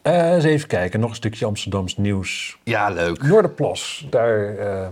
[0.02, 2.58] Eh, eens even kijken, nog een stukje Amsterdams nieuws.
[2.64, 3.22] Ja, leuk.
[3.22, 4.88] Noorderplas, daar, eh,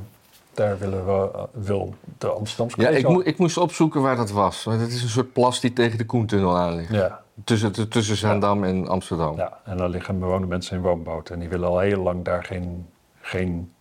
[0.54, 4.64] daar willen we, wil de Amsterdamse Ja, ik, moe- ik moest opzoeken waar dat was.
[4.64, 6.92] Want het is een soort plas die tegen de Koentunnel aan ligt.
[6.92, 9.36] Ja, Tussen, tussen Zaandam en Amsterdam.
[9.36, 11.34] ja, en dan liggen bewoonde mensen in woonboten.
[11.34, 12.86] En die willen al heel lang daar geen,
[13.20, 13.72] geen,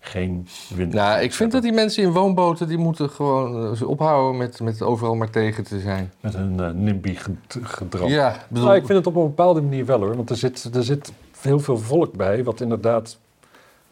[0.00, 0.92] geen wind.
[0.92, 2.68] Nou, ik vind dat die mensen in woonboten...
[2.68, 6.12] die moeten gewoon eh, ze ophouden met, met overal maar tegen te zijn.
[6.20, 8.08] Met hun eh NIMBY-gedrag.
[8.08, 8.64] Ja, ik bedoel...
[8.64, 10.16] Nou, ik vind het op een bepaalde manier wel hoor.
[10.16, 13.18] Want er zit, er zit heel veel volk bij, wat inderdaad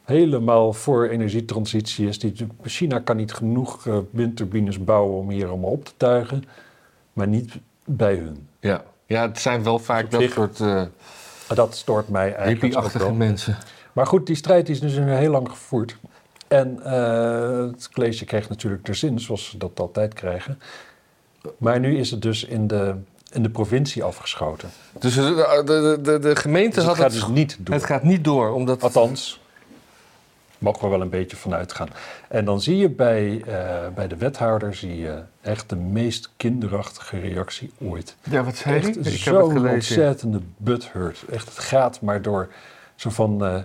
[0.04, 2.18] helemaal voor energietransitie is.
[2.18, 6.44] Die, China kan niet genoeg eh, windturbines bouwen om hier allemaal op te tuigen,
[7.12, 8.48] maar niet bij hun.
[8.61, 8.84] Ja.
[9.06, 10.82] ja, het zijn wel vaak dat soort eh
[11.54, 13.56] Dat stoort mij eigenlijk hippie-achtige mensen.
[13.93, 15.97] Maar goed, die strijd is dus heel lang gevoerd.
[16.49, 20.61] En eh, het college kreeg natuurlijk de zin, zoals ze dat altijd krijgen.
[21.57, 22.95] Maar nu is het dus in de,
[23.32, 24.68] in de provincie afgeschoten.
[24.99, 27.20] Dus de, de, de, de gemeente Dus het had gaat het...
[27.20, 27.74] dus niet door.
[27.74, 28.82] Het gaat niet door, omdat...
[28.82, 29.41] Althans,
[30.59, 31.89] mogen we wel een beetje van uitgaan.
[32.28, 37.18] En dan zie je bij, eh, bij de wethouder zie je echt de meest kinderachtige
[37.18, 38.16] reactie ooit.
[38.30, 38.95] Ja, wat zei Echt hij?
[38.95, 39.74] Ik heb het zo'n gelezen.
[39.74, 41.24] ontzettende butthurt.
[41.30, 42.49] Echt, het gaat maar door.
[42.95, 43.57] Zo van, eh,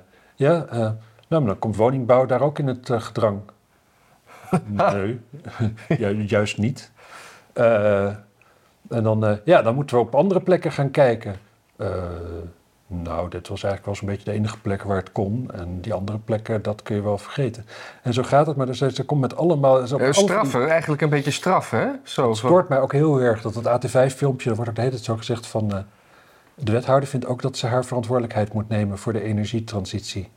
[0.44, 3.40] ja, eh, nou, maar dan komt woningbouw daar ook in het eh, gedrang.
[4.66, 5.20] nee,
[6.00, 6.92] Ju- juist niet.
[7.54, 8.06] Eh,
[8.90, 11.36] en dan, ja, dan moeten we op andere plekken gaan kijken.
[12.88, 15.52] Nou, dit was eigenlijk wel zo'n beetje de enige plek waar het kon.
[15.54, 17.66] En die andere plekken, dat kun je wel vergeten.
[18.02, 19.76] En zo gaat het, maar dus, ze komt met allemaal...
[19.76, 21.88] Alle- straffen, eigenlijk een beetje straf, hè?
[22.04, 24.94] Zo, het stoort mij ook heel erg dat het AT5-filmpje, er wordt ook de hele
[24.94, 25.86] tijd zo gezegd van...
[26.56, 30.30] de wethouder vindt ook dat ze haar verantwoordelijkheid moet nemen voor de energietransitie.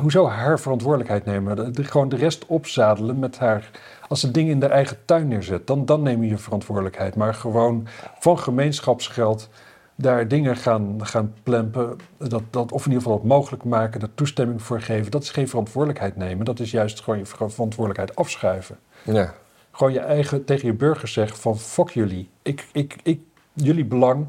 [0.00, 1.72] hoezo haar verantwoordelijkheid nemen?
[1.72, 3.70] De, gewoon de rest opzadelen met haar.
[4.08, 7.16] Als ze dingen in de eigen tuin neerzet, dan, dan neem je je verantwoordelijkheid.
[7.16, 7.86] Maar gewoon
[8.18, 9.48] van gemeenschapsgeld
[9.94, 11.96] daar dingen gaan, gaan plempen.
[12.18, 15.10] Dat, dat, of in ieder geval dat mogelijk maken, er toestemming voor geven.
[15.10, 16.44] Dat is geen verantwoordelijkheid nemen.
[16.44, 18.78] Dat is juist gewoon je ver- verantwoordelijkheid afschuiven.
[19.02, 19.34] Ja.
[19.70, 22.28] Gewoon je eigen tegen je burgers zeggen van fuck jullie.
[22.42, 23.20] Ik, ik, ik,
[23.52, 24.26] jullie belang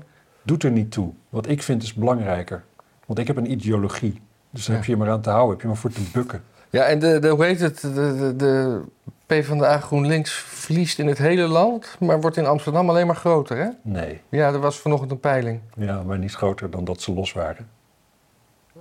[0.48, 1.14] doet er niet toe.
[1.30, 2.64] Wat ik vind is belangrijker.
[3.06, 4.22] Want ik heb een ideologie.
[4.50, 4.76] Dus daar Ja.
[4.82, 5.52] heb je je maar aan te houden.
[5.52, 6.44] Heb je maar voor te bukken.
[6.70, 7.82] Ja, en de, de, hoe heet het?
[7.82, 8.82] De, de, de
[9.26, 13.70] PvdA GroenLinks verliest in het hele land, maar wordt in Amsterdam alleen maar groter, hè?
[13.82, 14.22] Nee.
[14.30, 15.60] Ja, er was vanochtend een peiling.
[15.76, 17.70] Ja, maar niet groter dan dat ze los waren.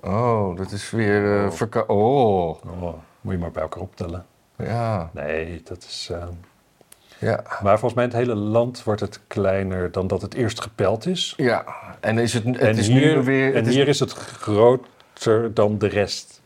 [0.03, 1.51] Oh, dat is weer Oh.
[1.53, 2.49] verka- Oh,
[2.81, 4.27] Oh, moet je maar bij elkaar optellen.
[4.59, 5.11] ja.
[5.15, 6.09] Nee, dat is...
[6.13, 6.27] eh,
[7.19, 7.43] Ja.
[7.63, 11.07] Maar volgens mij in het hele land wordt het kleiner dan dat het eerst gepeld
[11.07, 11.35] is.
[11.37, 11.65] Ja,
[12.01, 13.55] en is het, het en is hier, nu weer...
[13.55, 16.43] en is- hier is het groter dan de rest.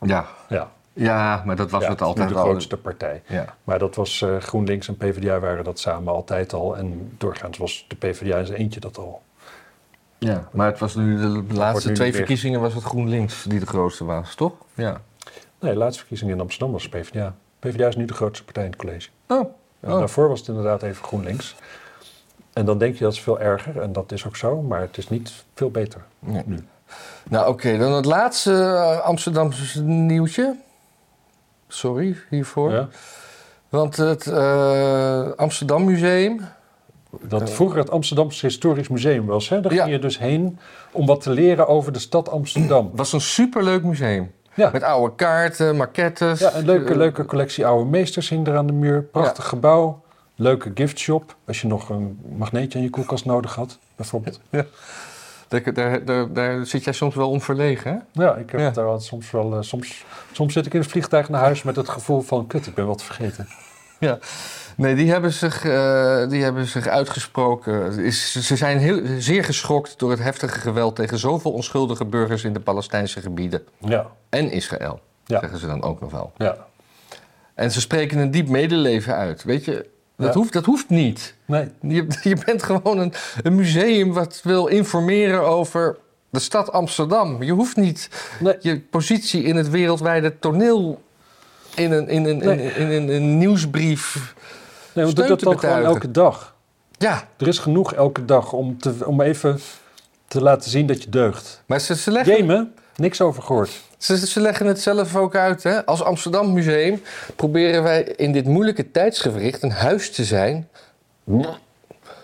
[0.00, 0.26] Ja.
[0.48, 2.42] Ja, ja, maar dat was ja, het altijd de al.
[2.44, 3.22] grootste partij.
[3.26, 3.54] Ja.
[3.64, 6.76] Maar dat was eh, GroenLinks en PvdA waren dat samen altijd al.
[6.76, 9.22] En doorgaans was de PvdA in zijn eentje dat al.
[10.18, 11.16] ja, maar het was nu
[11.46, 14.52] de laatste nu twee verkiezingen was het GroenLinks die de grootste was, toch?
[14.74, 15.00] Ja.
[15.60, 17.34] Nee, de laatste verkiezingen in Amsterdam was PvdA.
[17.58, 19.08] PvdA is nu de grootste partij in het college.
[19.26, 19.54] Oh.
[19.80, 19.98] En Oh.
[19.98, 21.54] daarvoor was het inderdaad even GroenLinks.
[22.52, 23.80] En dan denk je dat is veel erger.
[23.80, 24.62] En dat is ook zo.
[24.62, 26.42] Maar het is niet veel beter Ja.
[26.46, 26.58] nu.
[27.28, 30.56] Nou, oké, dan het laatste eh, Amsterdamse nieuwtje.
[31.68, 32.72] Sorry hiervoor.
[32.72, 32.88] Ja?
[33.68, 36.40] Want het eh, Amsterdam Museum.
[37.20, 39.48] Dat vroeger het Amsterdamse Historisch Museum was.
[39.48, 39.60] Hè?
[39.60, 39.82] Daar Ja.
[39.82, 40.58] ging je dus heen
[40.92, 42.90] om wat te leren over de stad Amsterdam.
[42.94, 44.32] was een superleuk museum.
[44.58, 46.38] Ja, Met oude kaarten, maquettes.
[46.40, 49.02] ja een leuke, Eh, leuke collectie oude meesters hing er aan de muur.
[49.02, 50.00] Prachtig gebouw.
[50.34, 51.34] Leuke giftshop.
[51.46, 54.40] Als je nog een magneetje aan je koelkast nodig had, bijvoorbeeld.
[55.48, 58.22] Daar, daar, daar, daar zit jij soms wel onverlegen, hè?
[58.22, 58.70] Ja, ik heb Ja.
[58.70, 59.52] daar wel soms wel...
[59.54, 62.46] eh, soms, soms zit ik in het vliegtuig naar huis met het gevoel van...
[62.46, 63.48] Kut, ik ben wat vergeten.
[64.78, 67.98] Nee, die hebben zich, eh, die hebben zich uitgesproken.
[67.98, 72.52] Is, ze zijn heel, zeer geschokt door het heftige geweld tegen zoveel onschuldige burgers in
[72.52, 73.62] de Palestijnse gebieden.
[73.78, 75.40] Ja, En Israël, Ja.
[75.40, 76.32] zeggen ze dan ook nog wel.
[76.36, 76.66] ja.
[77.54, 79.44] En ze spreken een diep medeleven uit.
[79.44, 80.32] Weet je, dat, Ja.
[80.40, 81.34] hoeft, dat hoeft niet.
[81.44, 83.12] Nee, Je, je bent gewoon een,
[83.42, 85.98] een museum wat wil informeren over
[86.30, 87.42] de stad Amsterdam.
[87.42, 88.10] Je hoeft niet
[88.40, 88.56] nee.
[88.60, 91.02] je positie in het wereldwijde toneel
[91.74, 94.34] in een, in een, in, een nieuwsbrief.
[94.98, 96.56] Nee want doe dat dan gewoon elke dag.
[96.98, 99.60] Ja, Er is genoeg elke dag om, te, om even
[100.28, 101.62] te laten zien dat je deugt.
[101.66, 103.70] maar ze, ze, leggen, Gamen, niks over gehoord.
[103.98, 105.62] ze, ze leggen het zelf ook uit.
[105.62, 105.86] Hè?
[105.86, 107.02] Als Amsterdam Museum
[107.36, 110.68] proberen wij in dit moeilijke tijdsgewricht een huis te zijn.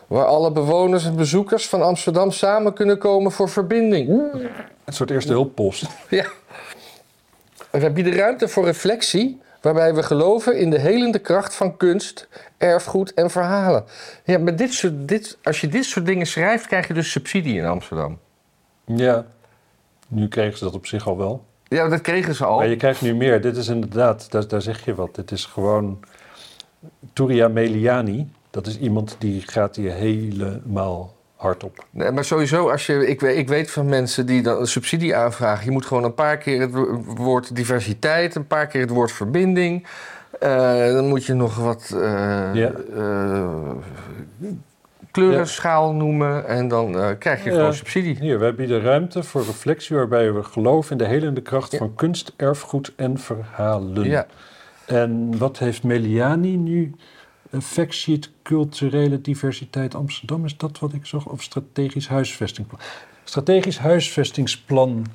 [0.07, 4.09] Waar alle bewoners en bezoekers van Amsterdam samen kunnen komen voor verbinding.
[4.85, 5.87] Een soort eerste hulppost.
[6.09, 6.25] Ja.
[7.70, 13.15] Wij bieden ruimte voor reflectie, waarbij we geloven in de helende kracht van kunst, erfgoed
[13.15, 13.85] en verhalen.
[14.25, 17.59] Ja, maar dit soort, dit, als je dit soort dingen schrijft, krijg je dus subsidie
[17.59, 18.19] in Amsterdam.
[18.85, 19.27] Ja,
[20.09, 21.45] nu kregen ze dat op zich al wel.
[21.69, 22.57] Ja, dat kregen ze al.
[22.57, 23.41] Maar je krijgt nu meer.
[23.41, 25.15] Dit is inderdaad, daar, daar zeg je wat.
[25.15, 26.01] Dit is gewoon
[27.12, 28.31] Turia Meliani.
[28.51, 31.15] Dat is iemand die gaat hier helemaal
[31.91, 35.17] Nee, maar sowieso, als je, ik, weet, ik weet van mensen die dan een subsidie
[35.17, 35.65] aanvragen.
[35.65, 39.13] Je moet gewoon een paar keer het wo- woord diversiteit, een paar keer het woord
[39.13, 39.87] verbinding.
[40.41, 41.95] Eh, dan moet je nog wat
[42.53, 42.71] Ja.
[42.97, 43.71] eh,
[45.11, 46.47] kleurenschaal noemen.
[46.47, 47.57] En dan krijg je Ja.
[47.57, 48.17] gewoon subsidie.
[48.21, 52.33] Hier, wij bieden ruimte voor reflectie waarbij we geloven in de helende kracht van kunst,
[52.37, 54.05] erfgoed en verhalen.
[54.05, 54.27] Ja.
[54.87, 56.93] En wat heeft Meliani nu?
[57.51, 61.27] Een factsheet culturele diversiteit Amsterdam, is dat wat ik zag?
[61.27, 62.81] Of strategisch huisvestingsplan?
[63.25, 65.07] Strategisch huisvestingsplan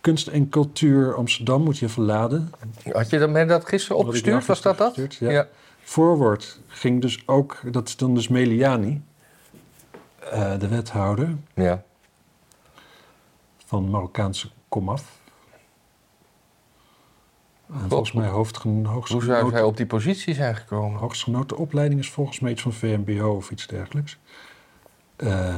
[0.00, 2.52] kunst en cultuur Amsterdam moet je even laden.
[2.92, 4.46] Had je dat, dat gisteren opgestuurd?
[4.46, 5.16] Was dat dat?
[5.18, 5.48] ja.
[5.82, 9.02] Forward ging dus ook, dat is dan dus Meliani,
[10.30, 11.84] eh, de wethouder ja.
[13.66, 15.22] van Marokkaanse komaf.
[17.82, 20.98] En volgens mij hoofdgen, Hoe zou hoogstgenoten, hij op die positie zijn gekomen?
[21.00, 24.18] hoogstgenoten opleiding is volgens mij iets van VMBO of iets dergelijks.
[25.16, 25.56] Eh,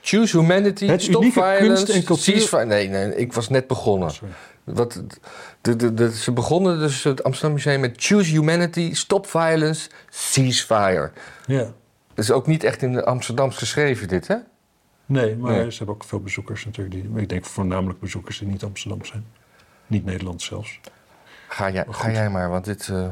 [0.00, 4.10] Choose humanity, Het stop violence, kunst en cultuur- ceasefire- Nee, nee, ik was net begonnen.
[4.10, 4.32] sorry.
[4.64, 5.02] Wat,
[5.60, 11.10] de, de, de, ze begonnen dus het Amsterdam Museum met Choose humanity, stop violence, ceasefire.
[11.46, 11.58] Ja,
[12.14, 14.36] Dat is ook niet echt in de Amsterdams geschreven, dit, hè?
[15.12, 15.70] Nee, maar Nee.
[15.70, 16.94] ze hebben ook veel bezoekers natuurlijk.
[17.12, 19.26] Die, ik denk voornamelijk bezoekers die niet Amsterdam zijn.
[19.86, 20.80] Niet Nederland zelfs.
[21.48, 22.88] Ga jij, Maar ga jij maar, want dit...
[22.88, 23.08] eh,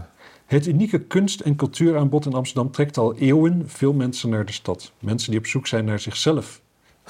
[0.46, 4.92] Het unieke kunst- en cultuuraanbod in Amsterdam trekt al eeuwen veel mensen naar de stad.
[4.98, 6.60] Mensen die op zoek zijn naar zichzelf.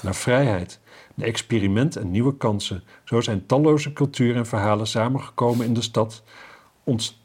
[0.01, 0.79] naar vrijheid,
[1.15, 2.83] naar experiment en nieuwe kansen.
[3.03, 6.23] Zo zijn talloze culturen en verhalen samengekomen in de stad,
[6.83, 7.17] ont-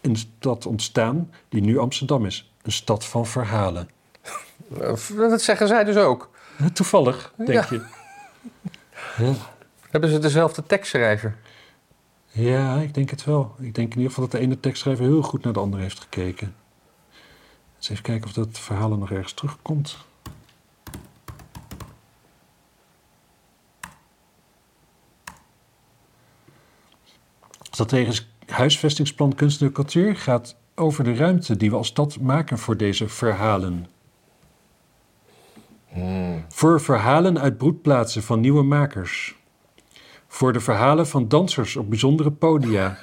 [0.00, 2.52] in de stad ontstaan die nu Amsterdam is.
[2.62, 3.88] Een stad van verhalen.
[4.80, 6.30] Eh, Dat zeggen zij dus ook.
[6.72, 7.66] Toevallig, denk Ja.
[7.70, 7.84] je.
[9.18, 9.32] Ja.
[9.90, 11.36] Hebben ze dezelfde tekstschrijver?
[12.30, 13.54] Ja, ik denk het wel.
[13.58, 16.00] Ik denk in ieder geval dat de ene tekstschrijver heel goed naar de andere heeft
[16.00, 16.54] gekeken.
[17.76, 19.96] Eens even kijken of dat verhaal er nog ergens terugkomt.
[27.62, 32.76] Strategisch huisvestingsplan kunst en cultuur gaat over de ruimte die we als stad maken voor
[32.76, 33.86] deze verhalen.
[36.48, 39.36] Voor verhalen uit broedplaatsen van nieuwe makers.
[40.28, 42.98] Voor de verhalen van dansers op bijzondere podia.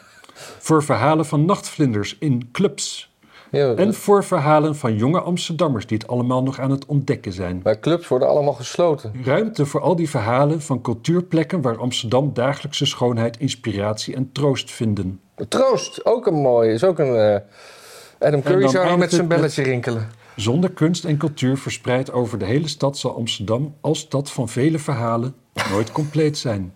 [0.59, 3.09] Voor verhalen van nachtvlinders in clubs.
[3.51, 7.59] Ja, En voor verhalen van jonge Amsterdammers die het allemaal nog aan het ontdekken zijn.
[7.63, 9.13] Maar clubs worden allemaal gesloten.
[9.23, 15.19] Ruimte voor al die verhalen van cultuurplekken waar Amsterdam dagelijkse schoonheid, inspiratie en troost vinden.
[15.47, 16.71] Troost, ook een mooie.
[16.73, 17.15] Is ook een...
[17.15, 20.09] eh, Adam Curry zou met zijn met- belletje rinkelen.
[20.41, 24.79] Zonder kunst en cultuur verspreid over de hele stad zal Amsterdam als stad van vele
[24.79, 25.35] verhalen
[25.71, 26.73] nooit compleet zijn.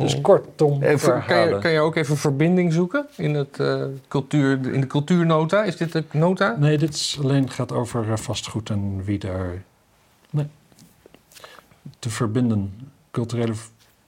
[0.00, 4.72] Dus kortom, voor- kan, je, kan je ook even verbinding zoeken in, het, eh, cultuur,
[4.72, 5.64] in de cultuurnota?
[5.64, 6.56] Is dit de nota?
[6.58, 9.62] Nee, dit is alleen gaat over eh, vastgoed en wie daar.
[10.30, 10.46] Nee.
[11.98, 12.74] Te verbinden.
[13.10, 13.52] Culturele.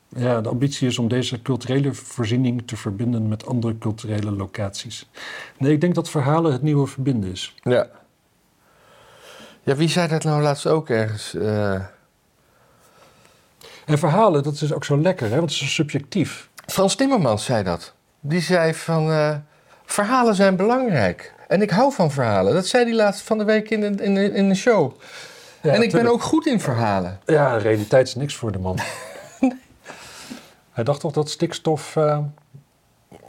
[0.08, 5.08] Ja, de ambitie is om deze culturele voorziening te verbinden met andere culturele locaties.
[5.58, 7.54] Nee, ik denk dat verhalen het nieuwe verbinden is.
[7.62, 7.88] Ja.
[9.64, 11.34] Ja, wie zei dat nou laatst ook ergens?
[11.34, 11.72] Eh,
[13.84, 15.36] En verhalen, dat is ook zo lekker, hè?
[15.36, 16.48] want het is zo subjectief.
[16.66, 17.92] Frans Timmermans zei dat.
[18.20, 19.36] Die zei van, eh,
[19.84, 21.34] verhalen zijn belangrijk.
[21.48, 22.54] En ik hou van verhalen.
[22.54, 24.92] Dat zei hij laatst van de week in de, in de, in de show.
[25.62, 27.20] Ja, en ik ben ook goed in verhalen.
[27.26, 28.78] Ja, realiteit is niks voor de man.
[30.72, 31.96] Hij dacht toch dat stikstof.
[31.96, 32.18] eh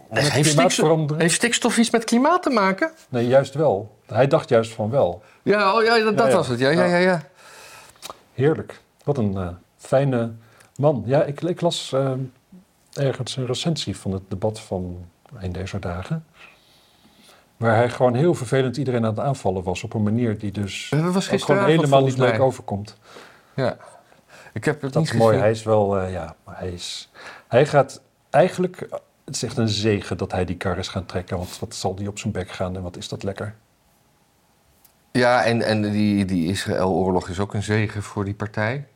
[0.10, 2.92] heeft, stikstof, heeft stikstof iets met klimaat te maken?
[3.10, 3.98] Nee, juist wel.
[4.06, 5.24] Hij dacht juist van wel.
[5.44, 6.60] Ja, oh, ja dat, was het.
[6.60, 7.22] Ja, ja, ja, ja.
[8.34, 8.82] Heerlijk.
[9.04, 9.48] Wat een eh,
[9.78, 10.32] fijne
[10.76, 11.04] man.
[11.06, 12.12] Ja, ik, ik las eh,
[12.94, 15.06] ergens een recensie van het debat van
[15.40, 16.26] een deze dagen.
[17.58, 19.84] Waar hij gewoon heel vervelend iedereen aan het aanvallen was.
[19.84, 20.92] Op een manier die dus
[21.28, 22.98] gewoon helemaal niet leuk overkomt.
[23.56, 23.78] Ja.
[24.54, 25.38] Ik heb het Dat niet is mooi.
[25.38, 27.12] Hij is wel, eh, ja, maar hij is...
[27.48, 28.88] Hij gaat eigenlijk...
[29.26, 31.38] Het is echt een zegen dat hij die kar is gaan trekken.
[31.38, 33.56] Want wat zal die op zijn bek gaan en wat is dat lekker.
[35.12, 38.88] Ja, en, en die, die Israël-oorlog is ook een zegen voor die partij.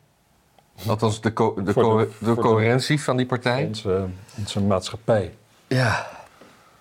[0.88, 3.66] Althans, de, co- de, co- de, de- coherentie van die partij.
[3.66, 4.08] Onze,
[4.38, 5.34] onze maatschappij.
[5.68, 6.08] Ja.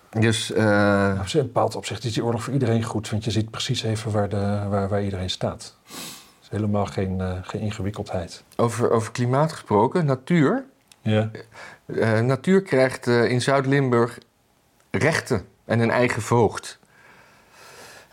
[0.09, 3.09] Dus, eh, Op een bepaald opzicht is die oorlog voor iedereen goed.
[3.09, 5.75] Want je ziet precies even waar, de, waar, waar iedereen staat.
[5.85, 5.95] Het
[6.41, 8.43] is helemaal geen, eh, geen ingewikkeldheid.
[8.55, 10.65] over, over klimaat gesproken, natuur.
[11.01, 11.29] Ja.
[11.95, 14.17] Eh, natuur krijgt eh, in Zuid-Limburg
[14.91, 16.79] rechten en een eigen voogd.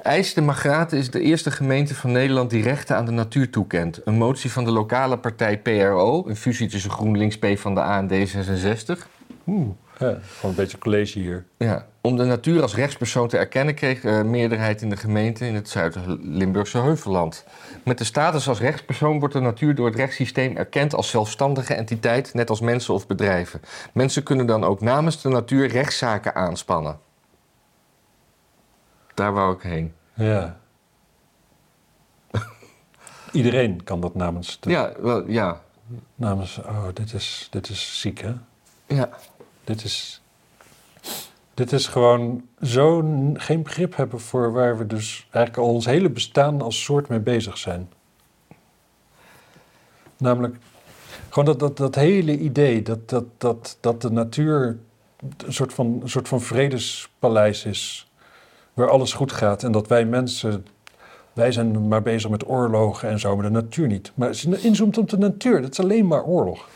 [0.02, 4.00] IJs de Magraten is de eerste gemeente van Nederland die rechten aan de natuur toekent.
[4.04, 9.06] Een motie van de lokale partij PRO, een fusie tussen GroenLinks, PvdA en D66.
[9.46, 9.68] Oeh.
[9.98, 11.46] Ja, gewoon een beetje college hier.
[11.56, 15.54] Ja, om de natuur als rechtspersoon te erkennen kreeg eh, meerderheid in de gemeente in
[15.54, 17.44] het Zuid-Limburgse Heuvelland.
[17.84, 22.34] Met de status als rechtspersoon wordt de natuur door het rechtssysteem erkend als zelfstandige entiteit,
[22.34, 23.60] net als mensen of bedrijven.
[23.92, 26.98] Mensen kunnen dan ook namens de natuur rechtszaken aanspannen.
[29.14, 29.94] Daar wou ik heen.
[30.14, 30.58] Ja.
[33.32, 34.60] Iedereen kan dat namens...
[34.60, 35.60] De, Ja, wel, ja,
[36.14, 38.32] namens oh, dit is, dit is ziek, hè?
[38.86, 39.08] ja.
[39.66, 40.20] Dit is...
[41.54, 43.02] Dit is gewoon zo
[43.34, 47.18] geen begrip hebben voor waar we dus eigenlijk al ons hele bestaan als soort mee
[47.18, 47.88] bezig zijn.
[50.16, 50.56] Namelijk,
[51.28, 54.78] gewoon dat, dat, dat hele idee dat, dat, dat, dat de natuur
[55.46, 58.10] een soort, van, een soort van vredespaleis is.
[58.74, 60.66] Waar alles goed gaat en dat wij mensen,
[61.36, 64.12] wij zijn maar bezig met oorlogen en zo, maar de natuur niet.
[64.14, 66.68] Maar als je inzoomt op de natuur, dat is alleen maar oorlog.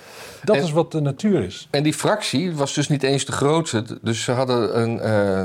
[0.44, 1.68] Dat En- is wat de natuur is.
[1.70, 3.98] En die fractie was dus niet eens de grootste.
[4.02, 5.44] Dus ze hadden een, eh,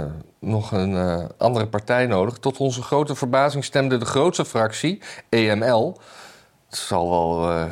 [0.00, 0.06] eh,
[0.38, 2.38] nog een eh, andere partij nodig.
[2.38, 5.98] Tot onze grote verbazing stemde de grootste fractie, EML.
[6.68, 7.68] Het zal wel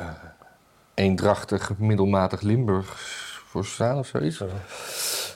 [0.94, 2.86] eendrachtig, middelmatig Limburg
[3.48, 4.42] voor staan of zoiets.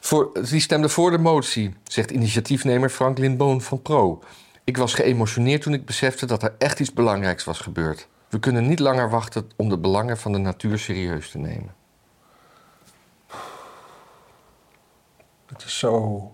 [0.00, 4.22] Voor, die stemde voor de motie, zegt initiatiefnemer Franklin Boon van Pro.
[4.64, 8.08] Ik was geëmotioneerd toen ik besefte dat er echt iets belangrijks was gebeurd.
[8.28, 11.74] We kunnen niet langer wachten om de belangen van de natuur serieus te nemen.
[15.46, 16.32] Het is zo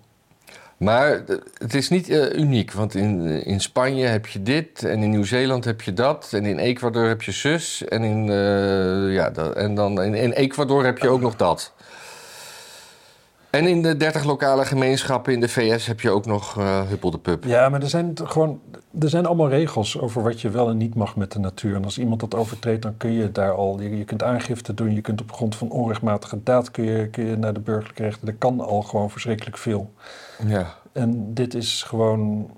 [0.76, 5.02] Maar eh, het is niet eh, uniek, want in, in Spanje heb je dit en
[5.02, 9.30] in Nieuw-Zeeland heb je dat en in Ecuador heb je zus en in, eh, ja,
[9.30, 11.72] dat, en dan in, in Ecuador heb je ook nog dat.
[13.50, 17.10] En in de 30 lokale gemeenschappen in de VS heb je ook nog eh Huppel
[17.10, 17.44] de Pup.
[17.44, 18.60] Ja, maar er zijn gewoon
[19.00, 21.74] er zijn allemaal regels over wat je wel en niet mag met de natuur.
[21.74, 23.80] En als iemand dat overtreedt, dan kun je daar al.
[23.80, 27.26] Je, je kunt aangifte doen, je kunt op grond van onrechtmatige daad kun je, kun
[27.26, 28.28] je naar de burgerlijke rechten.
[28.28, 29.92] Er kan al gewoon verschrikkelijk veel.
[30.46, 30.74] Ja.
[30.92, 32.50] En dit is gewoon.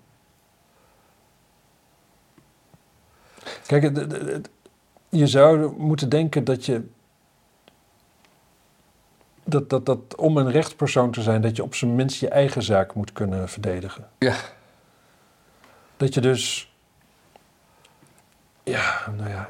[3.66, 4.06] Kijk,
[5.08, 6.82] je zou moeten denken dat je.
[9.44, 12.62] Dat, dat, dat om een rechtspersoon te zijn, dat je op zijn minst je eigen
[12.62, 14.08] zaak moet kunnen verdedigen.
[14.18, 14.36] Ja.
[15.96, 16.72] Dat je dus.
[18.62, 19.48] Ja, nou ja.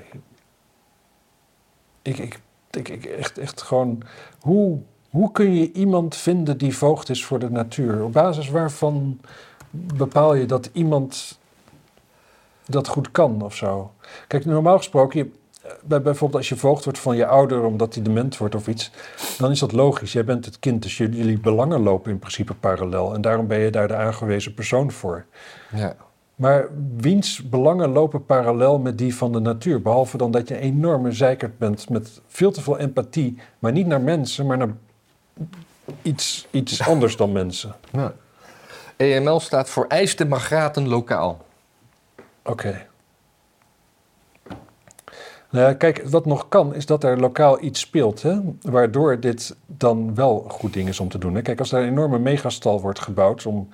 [2.02, 4.02] Ik, ik, ik, ik echt, echt gewoon.
[4.40, 4.80] Hoe,
[5.10, 8.04] hoe kun je iemand vinden die voogd is voor de natuur?
[8.04, 9.20] Op basis waarvan
[9.70, 11.38] bepaal je dat iemand
[12.66, 13.92] dat goed kan of zo?
[14.26, 15.30] Kijk, normaal gesproken, je,
[15.84, 18.90] bijvoorbeeld als je voogd wordt van je ouder omdat hij dement wordt of iets,
[19.38, 20.12] dan is dat logisch.
[20.12, 23.14] Jij bent het kind, dus jullie belangen lopen in principe parallel.
[23.14, 25.24] En daarom ben je daar de aangewezen persoon voor.
[25.74, 25.96] ja.
[26.34, 29.82] Maar wiens belangen lopen parallel met die van de natuur?
[29.82, 33.86] Behalve dan dat je een enorme zeikert bent met veel te veel empathie, maar niet
[33.86, 34.74] naar mensen, maar naar
[36.02, 37.74] iets, iets anders dan mensen.
[37.92, 38.12] ja.
[38.96, 41.44] EML staat voor eis Magraten lokaal.
[42.42, 42.86] Oké.
[45.50, 48.40] Nou ja, kijk, wat nog kan, is dat er lokaal iets speelt, hè?
[48.62, 51.34] waardoor dit dan wel een goed ding is om te doen.
[51.34, 51.42] Hè?
[51.42, 53.68] Kijk, als er een enorme megastal wordt gebouwd, om,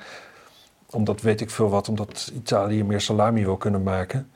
[0.91, 4.31] omdat weet ik veel wat, omdat Italië meer salami wil kunnen maken,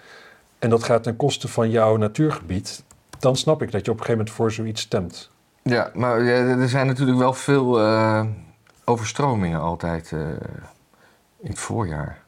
[0.58, 2.82] en dat gaat ten koste van jouw natuurgebied,
[3.18, 5.30] dan snap ik dat je op een gegeven moment voor zoiets stemt.
[5.62, 8.24] Ja, maar er zijn natuurlijk wel veel eh,
[8.84, 10.20] overstromingen altijd eh,
[11.40, 12.22] in het voorjaar.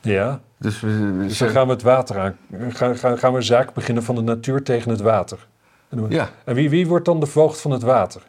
[0.00, 2.36] Ja, Dus we, we dus dan gaan we het water aan,
[2.70, 5.46] gaan, gaan, gaan we een zaak beginnen van de natuur tegen het water.
[5.88, 8.22] En we- Ja, En wie, wie wordt dan de voogd van het water?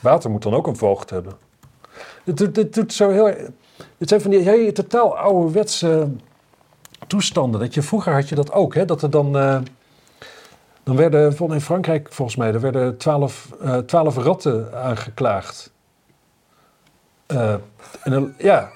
[0.00, 1.32] Water moet dan ook een voogd hebben.
[2.24, 3.26] Het, het doet zo heel.
[3.98, 6.08] Het zijn van die hele totaal ouderwetse
[7.06, 7.60] toestanden.
[7.60, 8.84] Dat je, vroeger had je dat ook, hè?
[8.84, 9.36] Dat er dan.
[9.38, 9.58] eh,
[10.82, 15.72] dan werden, in Frankrijk volgens mij, er werden twaalf, eh, twaalf ratten aangeklaagd.
[17.26, 17.54] Eh,
[18.02, 18.70] en dan, ja.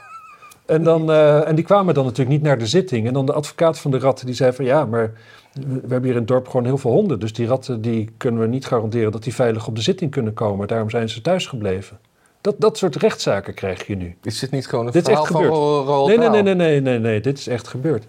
[0.69, 3.07] En, dan, eh, en die kwamen dan natuurlijk niet naar de zitting.
[3.07, 5.13] En dan de advocaat van de ratten die zei van ja, maar
[5.53, 7.21] we hebben hier in het dorp gewoon heel veel honden.
[7.21, 10.35] Dus die ratten die kunnen we niet garanderen dat die veilig op de zitting kunnen
[10.35, 10.69] komen.
[10.69, 11.99] Daarom zijn ze thuis gebleven.
[12.41, 14.17] Dat, dat soort rechtszaken krijg je nu.
[14.23, 15.61] is dit niet gewoon een Dit is verhaal echt van gebeurd.
[15.61, 18.05] Ro- Roald Nee, nee, nee, nee, nee, nee, nee, dit is echt gebeurd.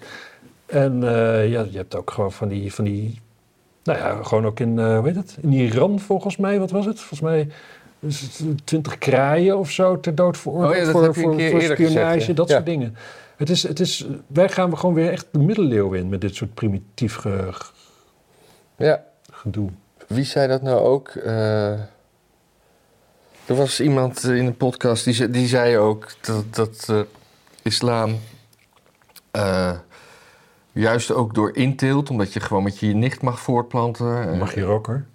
[0.66, 3.20] En eh, ja, je hebt ook gewoon van die, van die,
[3.84, 6.86] nou ja, gewoon ook in, eh hoe heet het, in Iran volgens mij, wat was
[6.86, 6.98] het?
[7.00, 7.48] Volgens mij is
[8.64, 12.34] twintig kraaien of zo ter dood veroordeeld Oh ja, voor, voor, voor spionage, gezegd, ja.
[12.34, 12.96] dat soort dingen.
[13.38, 16.54] Het is, het is, wij gaan gewoon weer echt de middeleeuwen in met dit soort
[16.54, 17.54] primitief ge-
[18.76, 19.70] Ja, gedoe.
[20.08, 21.10] wie zei dat nou ook?
[21.10, 21.72] Eh,
[23.46, 27.00] er was iemand in een podcast die, ze- die zei ook dat, dat eh,
[27.64, 28.20] islam
[29.32, 29.78] eh,
[30.72, 34.38] juist ook door inteelt, omdat je gewoon met je nicht mag voortplanten.
[34.38, 35.06] Mag je hoor.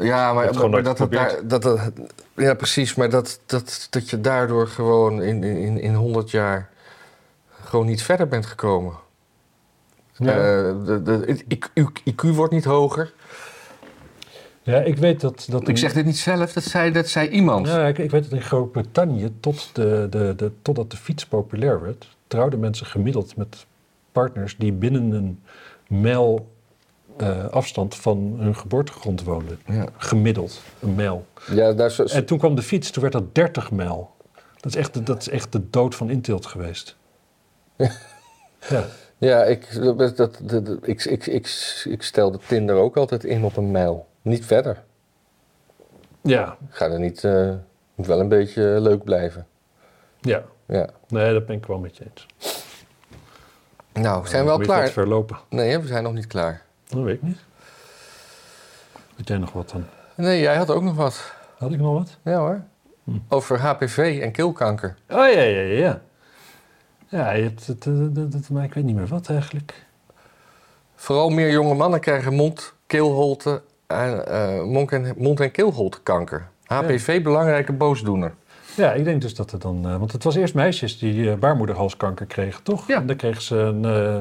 [0.00, 1.92] Ja, maar, dat, het dat, het-
[2.36, 2.94] ja, precies.
[2.94, 6.70] Maar dat, dat, dat je daardoor gewoon in, in, in 100 jaar
[7.62, 8.94] gewoon niet verder bent gekomen.
[10.16, 10.32] Ja.
[10.32, 13.12] Eh, de, IQ, IQ wordt niet hoger.
[14.62, 15.46] Ja, ik weet dat...
[15.50, 17.66] dat Ik zeg dit niet zelf, dat zei, dat zei iemand.
[17.66, 21.82] Ja, ik, ik weet dat in Groot-Brittannië, tot de, de, de, totdat de fiets populair
[21.82, 23.66] werd, trouwden mensen gemiddeld met
[24.12, 25.42] partners die binnen een
[25.88, 26.53] mijl
[27.16, 29.60] eh, afstand van hun geboortegrond woonden.
[29.66, 31.26] Ja, Gemiddeld, een mijl.
[31.50, 34.10] ja daar is, En toen kwam de fiets, toen werd dat 30 mijl.
[34.60, 36.96] Dat is echt, de- dat is echt de dood van inteelt geweest.
[38.68, 38.84] Ja.
[39.18, 40.40] ja ik, dat, dat,
[40.82, 44.06] ik, ik, ik, ik stelde Tinder ook altijd in op een mijl.
[44.22, 44.82] Niet verder.
[46.22, 47.50] Ja, Ik ga er niet, eh,
[47.94, 49.46] moet wel een beetje leuk blijven.
[50.20, 50.42] ja.
[50.66, 50.88] Ja.
[51.08, 52.26] Nee, dat ben ik wel met je eens.
[53.92, 54.88] Nou, zijn we al klaar?
[54.88, 55.36] verlopen?
[55.48, 56.62] Nee, we zijn nog niet klaar.
[56.88, 57.38] Dat weet ik niet.
[59.16, 59.84] Weet jij nog wat dan?
[60.14, 61.32] Nee, jij had ook nog wat.
[61.58, 62.16] Had ik nog wat?
[62.24, 62.60] Ja hoor.
[63.04, 63.10] Hm.
[63.28, 64.96] Over HPV en keelkanker.
[65.10, 66.00] Oh ja, ja, ja.
[67.08, 69.84] Ja, je hebt het, eh, dat- dat- maar ik weet niet meer wat eigenlijk.
[70.94, 76.48] Vooral meer jonge mannen krijgen mond, keelholte en, eh, mond- en, mond- en keelholtekanker.
[76.64, 78.34] HPV, belangrijke boosdoener.
[78.76, 79.84] Ja, ik denk dus dat er dan...
[79.88, 82.86] eh, want het was eerst meisjes die eh, baarmoederhalskanker kregen, toch?
[82.88, 82.96] Ja.
[82.96, 84.20] En dan kregen ze een eh,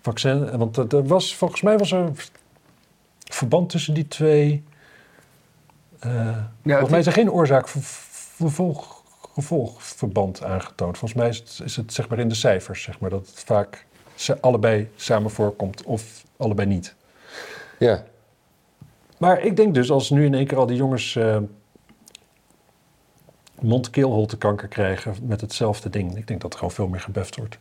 [0.00, 0.58] vaccin.
[0.58, 2.10] Want er was, volgens mij was er
[3.24, 4.64] verband tussen die twee...
[5.98, 8.96] eh, volgens mij is er geen oorzaak voor vervolg
[9.34, 10.98] gevolgverband aangetoond.
[10.98, 13.40] Volgens mij is het, is het zeg maar in de cijfers, zeg maar, dat het
[13.44, 16.94] vaak ze- allebei samen voorkomt of allebei niet.
[17.78, 18.04] Ja.
[19.18, 21.36] Maar ik denk dus als nu in één keer al die jongens eh
[23.60, 26.16] mond-keelholtekanker krijgen met hetzelfde ding.
[26.16, 27.58] Ik denk dat er gewoon veel meer gebeft wordt.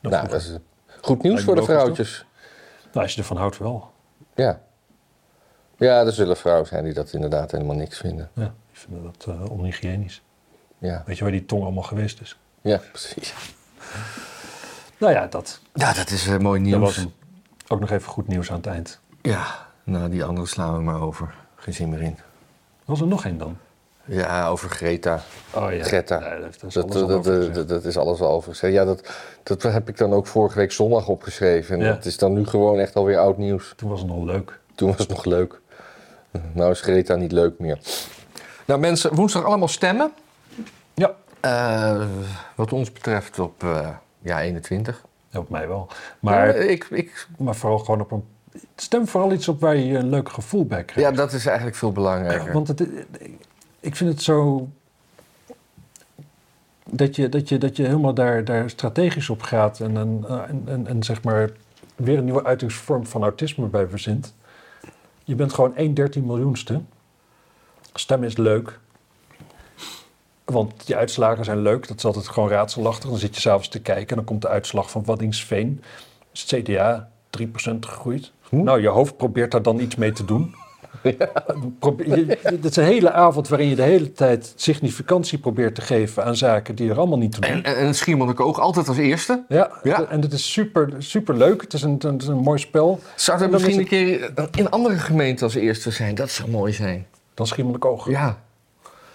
[0.00, 0.56] Nou, dat is
[1.04, 2.24] goed nieuws voor de vrouwtjes.
[2.92, 3.90] Nou, als je ervan houdt wel.
[4.34, 4.60] Ja.
[5.76, 8.30] Ja, er zullen vrouwen zijn die dat inderdaad helemaal niks vinden.
[8.34, 10.22] Ja, ik vind dat eh, onhygiënisch.
[10.78, 12.38] Ja, Weet je waar die tong allemaal geweest is?
[12.60, 13.34] ja precies.
[14.98, 17.10] Nou ja, dat, Ja, dat is eh, mooi dat was nieuws.
[17.68, 19.00] Ook nog even goed nieuws aan het eind.
[19.22, 21.34] Ja, nou die andere slaan we maar over.
[21.56, 22.18] Geen zin meer in.
[22.84, 23.56] Was er nog één dan?
[24.04, 25.20] Ja, over Greta.
[25.54, 25.84] Oh ja.
[25.84, 26.18] Greta.
[26.38, 28.72] Dat, is Dat, dat, dat, is alles al over gezegd.
[28.72, 29.08] Ja, dat,
[29.42, 31.78] dat heb ik dan ook vorige week zondag opgeschreven.
[31.78, 31.92] En Ja.
[31.92, 33.72] dat is dan nu gewoon echt alweer oud nieuws.
[33.76, 34.58] Toen was het nog leuk.
[34.74, 35.60] Toen was het nog leuk.
[36.52, 37.78] Nou is Greta niet leuk meer.
[38.64, 40.12] Nou mensen, woensdag allemaal stemmen.
[40.94, 41.14] Ja.
[41.40, 42.06] Eh,
[42.54, 43.88] wat ons betreft op eh,
[44.20, 45.04] ja, 21.
[45.28, 45.88] Ja, op mij wel.
[46.20, 48.24] Maar, Ja, ik, ik, maar vooral gewoon op een...
[48.76, 51.10] Stem vooral iets op waar je een leuk gevoel bij krijgt.
[51.10, 52.52] ja, dat is eigenlijk veel belangrijker.
[52.52, 52.86] Want het,
[53.84, 54.68] ik vind het zo...
[56.90, 60.62] Dat je, dat je, dat je helemaal daar, daar strategisch op gaat en, en, en,
[60.66, 61.50] en, en zeg maar
[61.96, 64.34] weer een nieuwe uitingsvorm van autisme bij verzint.
[65.24, 66.80] Je bent gewoon 1 dertien miljoenste.
[67.94, 68.78] Stem is leuk.
[70.44, 71.88] Want die uitslagen zijn leuk.
[71.88, 73.10] Dat is altijd gewoon raadselachtig.
[73.10, 75.82] Dan zit je s'avonds te kijken en dan komt de uitslag van Waddingsveen.
[76.32, 77.46] Is het CDA 3%
[77.80, 78.32] gegroeid.
[78.50, 80.54] Nou, je hoofd probeert daar dan iets mee te doen.
[82.42, 86.36] Het is een hele avond waarin je de hele tijd significantie probeert te geven aan
[86.36, 87.50] zaken die er allemaal niet toe doen.
[87.50, 89.44] En, en, en Schiermonnikoog altijd als eerste.
[89.48, 90.04] Ja, Ja.
[90.08, 91.60] en het is super, super leuk.
[91.60, 93.00] Het is een, het is een mooi spel.
[93.16, 96.14] Zou er misschien is een keer in andere gemeenten als eerste zijn?
[96.14, 97.06] Dat zou mooi zijn.
[97.34, 98.08] Dan Schiermonnikoog.
[98.10, 98.38] Ja.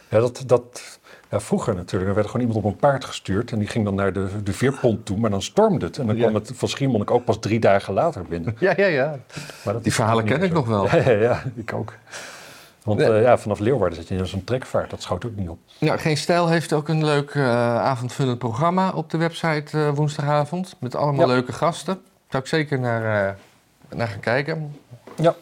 [0.10, 0.99] Ja, dat, dat,
[1.30, 2.10] ja, vroeger natuurlijk.
[2.10, 3.52] Er werd gewoon iemand op een paard gestuurd.
[3.52, 5.18] En die ging dan naar de, de veerpont toe.
[5.18, 5.98] Maar dan stormde het.
[5.98, 6.22] En dan Ja.
[6.22, 8.56] kwam het van Schiermonnik ook pas drie dagen later binnen.
[8.60, 9.16] Ja, ja, ja.
[9.64, 10.54] Maar dat Die verhalen ken ik zo.
[10.54, 10.86] nog wel.
[10.86, 11.94] Ja, ja, ja, ik ook.
[12.84, 13.08] Want Ja.
[13.10, 14.90] eh, ja, vanaf Leeuwarden zit je in zo'n trekvaart.
[14.90, 15.60] Dat schoot ook niet op.
[15.80, 20.76] Nou, Geen Stijl heeft ook een leuk eh, avondvullend programma op de website eh, woensdagavond.
[20.80, 21.34] Met allemaal Ja.
[21.34, 22.00] leuke gasten.
[22.30, 23.34] Zou ik zeker naar, eh,
[23.98, 24.76] naar gaan kijken.
[25.16, 25.36] Ja.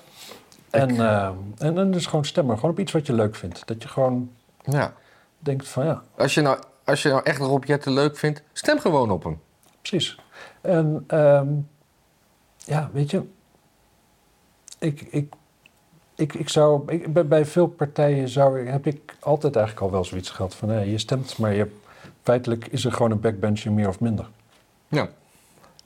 [0.69, 2.55] En, eh, en, en dus gewoon stemmen.
[2.55, 3.61] Gewoon op iets wat je leuk vindt.
[3.67, 4.29] Dat je gewoon
[4.63, 4.93] Ja.
[5.39, 8.79] Denkt van ja, Als je nou, als je nou echt Rob Jetten leuk vindt, stem
[8.79, 9.39] gewoon op hem.
[9.81, 10.19] precies.
[10.61, 11.47] En ehm,
[12.57, 13.23] ja, weet je,
[14.79, 15.33] ik, ik,
[16.15, 20.29] ik, ik zou, ik, bij, veel partijen zou, heb ik altijd eigenlijk al wel zoiets
[20.29, 21.71] gehad van, je stemt, maar je,
[22.23, 24.29] feitelijk is er gewoon een backbencher meer of minder.
[24.88, 25.09] Ja.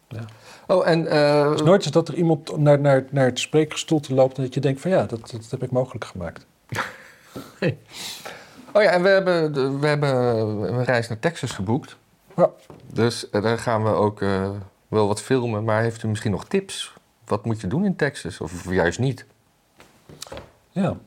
[0.08, 0.26] Ja.
[0.68, 1.08] Oh, en...
[1.08, 4.43] eh, Het is nooit zo dat er iemand naar, naar, naar het spreekgestoelte loopt en
[4.43, 6.45] dat je denkt van ja, dat, dat heb ik mogelijk gemaakt.
[8.74, 10.10] Oh ja, en we hebben, we hebben
[10.74, 11.98] een reis naar Texas geboekt.
[12.36, 12.50] Ja.
[12.94, 14.50] Dus eh, daar gaan we ook eh,
[14.88, 15.64] wel wat filmen.
[15.64, 16.94] Maar heeft u misschien nog tips?
[17.26, 18.42] Wat moet je doen in Texas?
[18.42, 19.26] Of juist niet?
[20.70, 20.98] Ja,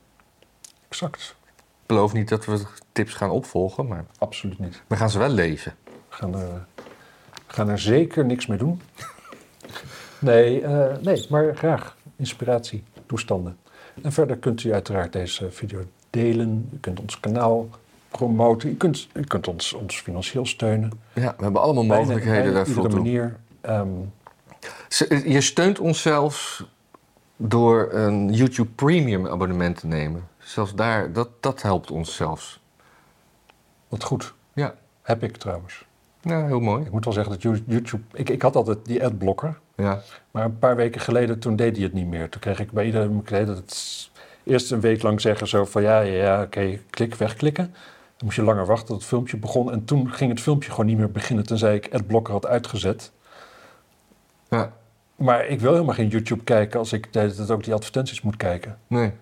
[0.89, 1.35] exact.
[1.53, 2.63] Ik beloof niet dat we
[2.93, 4.83] tips gaan opvolgen, maar Absoluut niet.
[4.87, 5.75] we gaan ze wel lezen.
[5.85, 6.67] We gaan er,
[7.47, 8.81] we gaan er zeker niks mee doen.
[10.19, 13.59] Nee, eh, nee, maar graag inspiratie, toestanden.
[14.03, 15.85] En verder kunt u uiteraard deze video
[16.15, 16.69] delen.
[16.75, 17.69] U kunt ons kanaal
[18.09, 18.69] promoten.
[18.69, 20.91] U kunt, u kunt ons, ons financieel steunen.
[21.15, 22.99] Ja, we hebben allemaal mogelijkheden daarvoor iedere toe.
[23.03, 23.37] manier.
[23.61, 23.89] Ehm,
[25.33, 26.65] Je steunt ons zelfs
[27.37, 30.29] door een YouTube Premium abonnement te nemen.
[30.39, 32.61] Zelfs daar, dat, dat helpt ons zelfs.
[33.89, 34.35] wat goed.
[34.53, 34.75] Ja.
[35.03, 35.85] Heb ik trouwens.
[36.21, 36.85] Ja, heel mooi.
[36.85, 38.03] Ik moet wel zeggen dat You- YouTube...
[38.13, 39.59] Ik, ik had altijd die adblocker.
[39.77, 40.03] Ja.
[40.31, 42.29] Maar een paar weken geleden, toen deed hij het niet meer.
[42.29, 44.11] Toen kreeg ik bij iedereen dat het
[44.45, 47.65] eerst een week lang zeggen zo van ja, ja, ja oké, klik, wegklikken.
[48.17, 49.73] Dan moest je langer wachten tot het filmpje begon.
[49.73, 53.13] En toen ging het filmpje gewoon niet meer beginnen, tenzij ik adblocker had uitgezet.
[54.51, 54.73] ja.
[55.17, 58.79] Maar ik wil helemaal geen YouTube kijken als ik tijd ook die advertenties moet kijken.
[58.87, 59.13] Nee.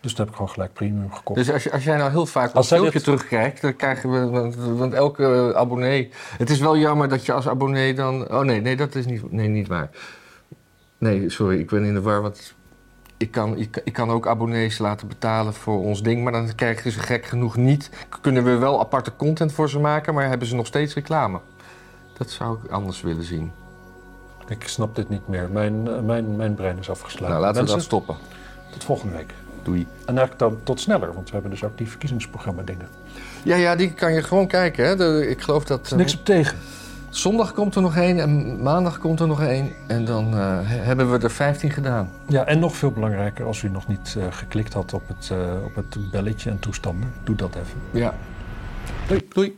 [0.00, 1.38] Dus toen heb ik gewoon gelijk premium gekocht.
[1.38, 3.76] Dus als, je, als jij nou heel vaak Als een zij filmpje dit- terugkijkt, dan
[3.76, 4.26] krijgen we...
[4.30, 6.10] Want, want elke abonnee...
[6.38, 8.30] Het is wel jammer dat je als abonnee dan...
[8.32, 9.90] Oh nee, nee, dat is niet, nee, niet waar.
[10.98, 12.54] Nee, sorry, ik ben in de war, want...
[13.16, 16.90] Ik kan, ik, ik kan ook abonnees laten betalen voor ons ding, maar dan krijgen
[16.90, 17.90] ze gek genoeg niet.
[18.20, 21.38] Kunnen we wel aparte content voor ze maken, maar hebben ze nog steeds reclame.
[22.18, 23.52] Dat zou ik anders willen zien.
[24.48, 25.48] Ik snap dit niet meer.
[25.52, 27.28] Mijn, eh, mijn, mijn brein is afgeslagen.
[27.28, 28.16] nou, laten we dat stoppen.
[28.72, 29.32] tot volgende week.
[29.62, 29.80] Doei.
[29.80, 32.88] En eigenlijk dan tot sneller, want we hebben dus ook die verkiezingsprogramma dingen.
[33.42, 34.86] Ja, ja, die kan je gewoon kijken.
[34.86, 34.96] Hè.
[34.96, 35.90] De- ik geloof dat...
[35.92, 36.58] eh, Niks op tegen.
[37.14, 39.70] Zondag komt er nog één en maandag komt er nog één.
[39.86, 42.10] En dan eh, he- hebben we er 15 gedaan.
[42.28, 45.38] Ja, en nog veel belangrijker, als u nog niet eh, geklikt had op het, eh,
[45.64, 47.78] op het belletje en toestanden, doe dat even.
[47.90, 48.14] Ja.
[49.06, 49.26] Doei.
[49.32, 49.52] Doei.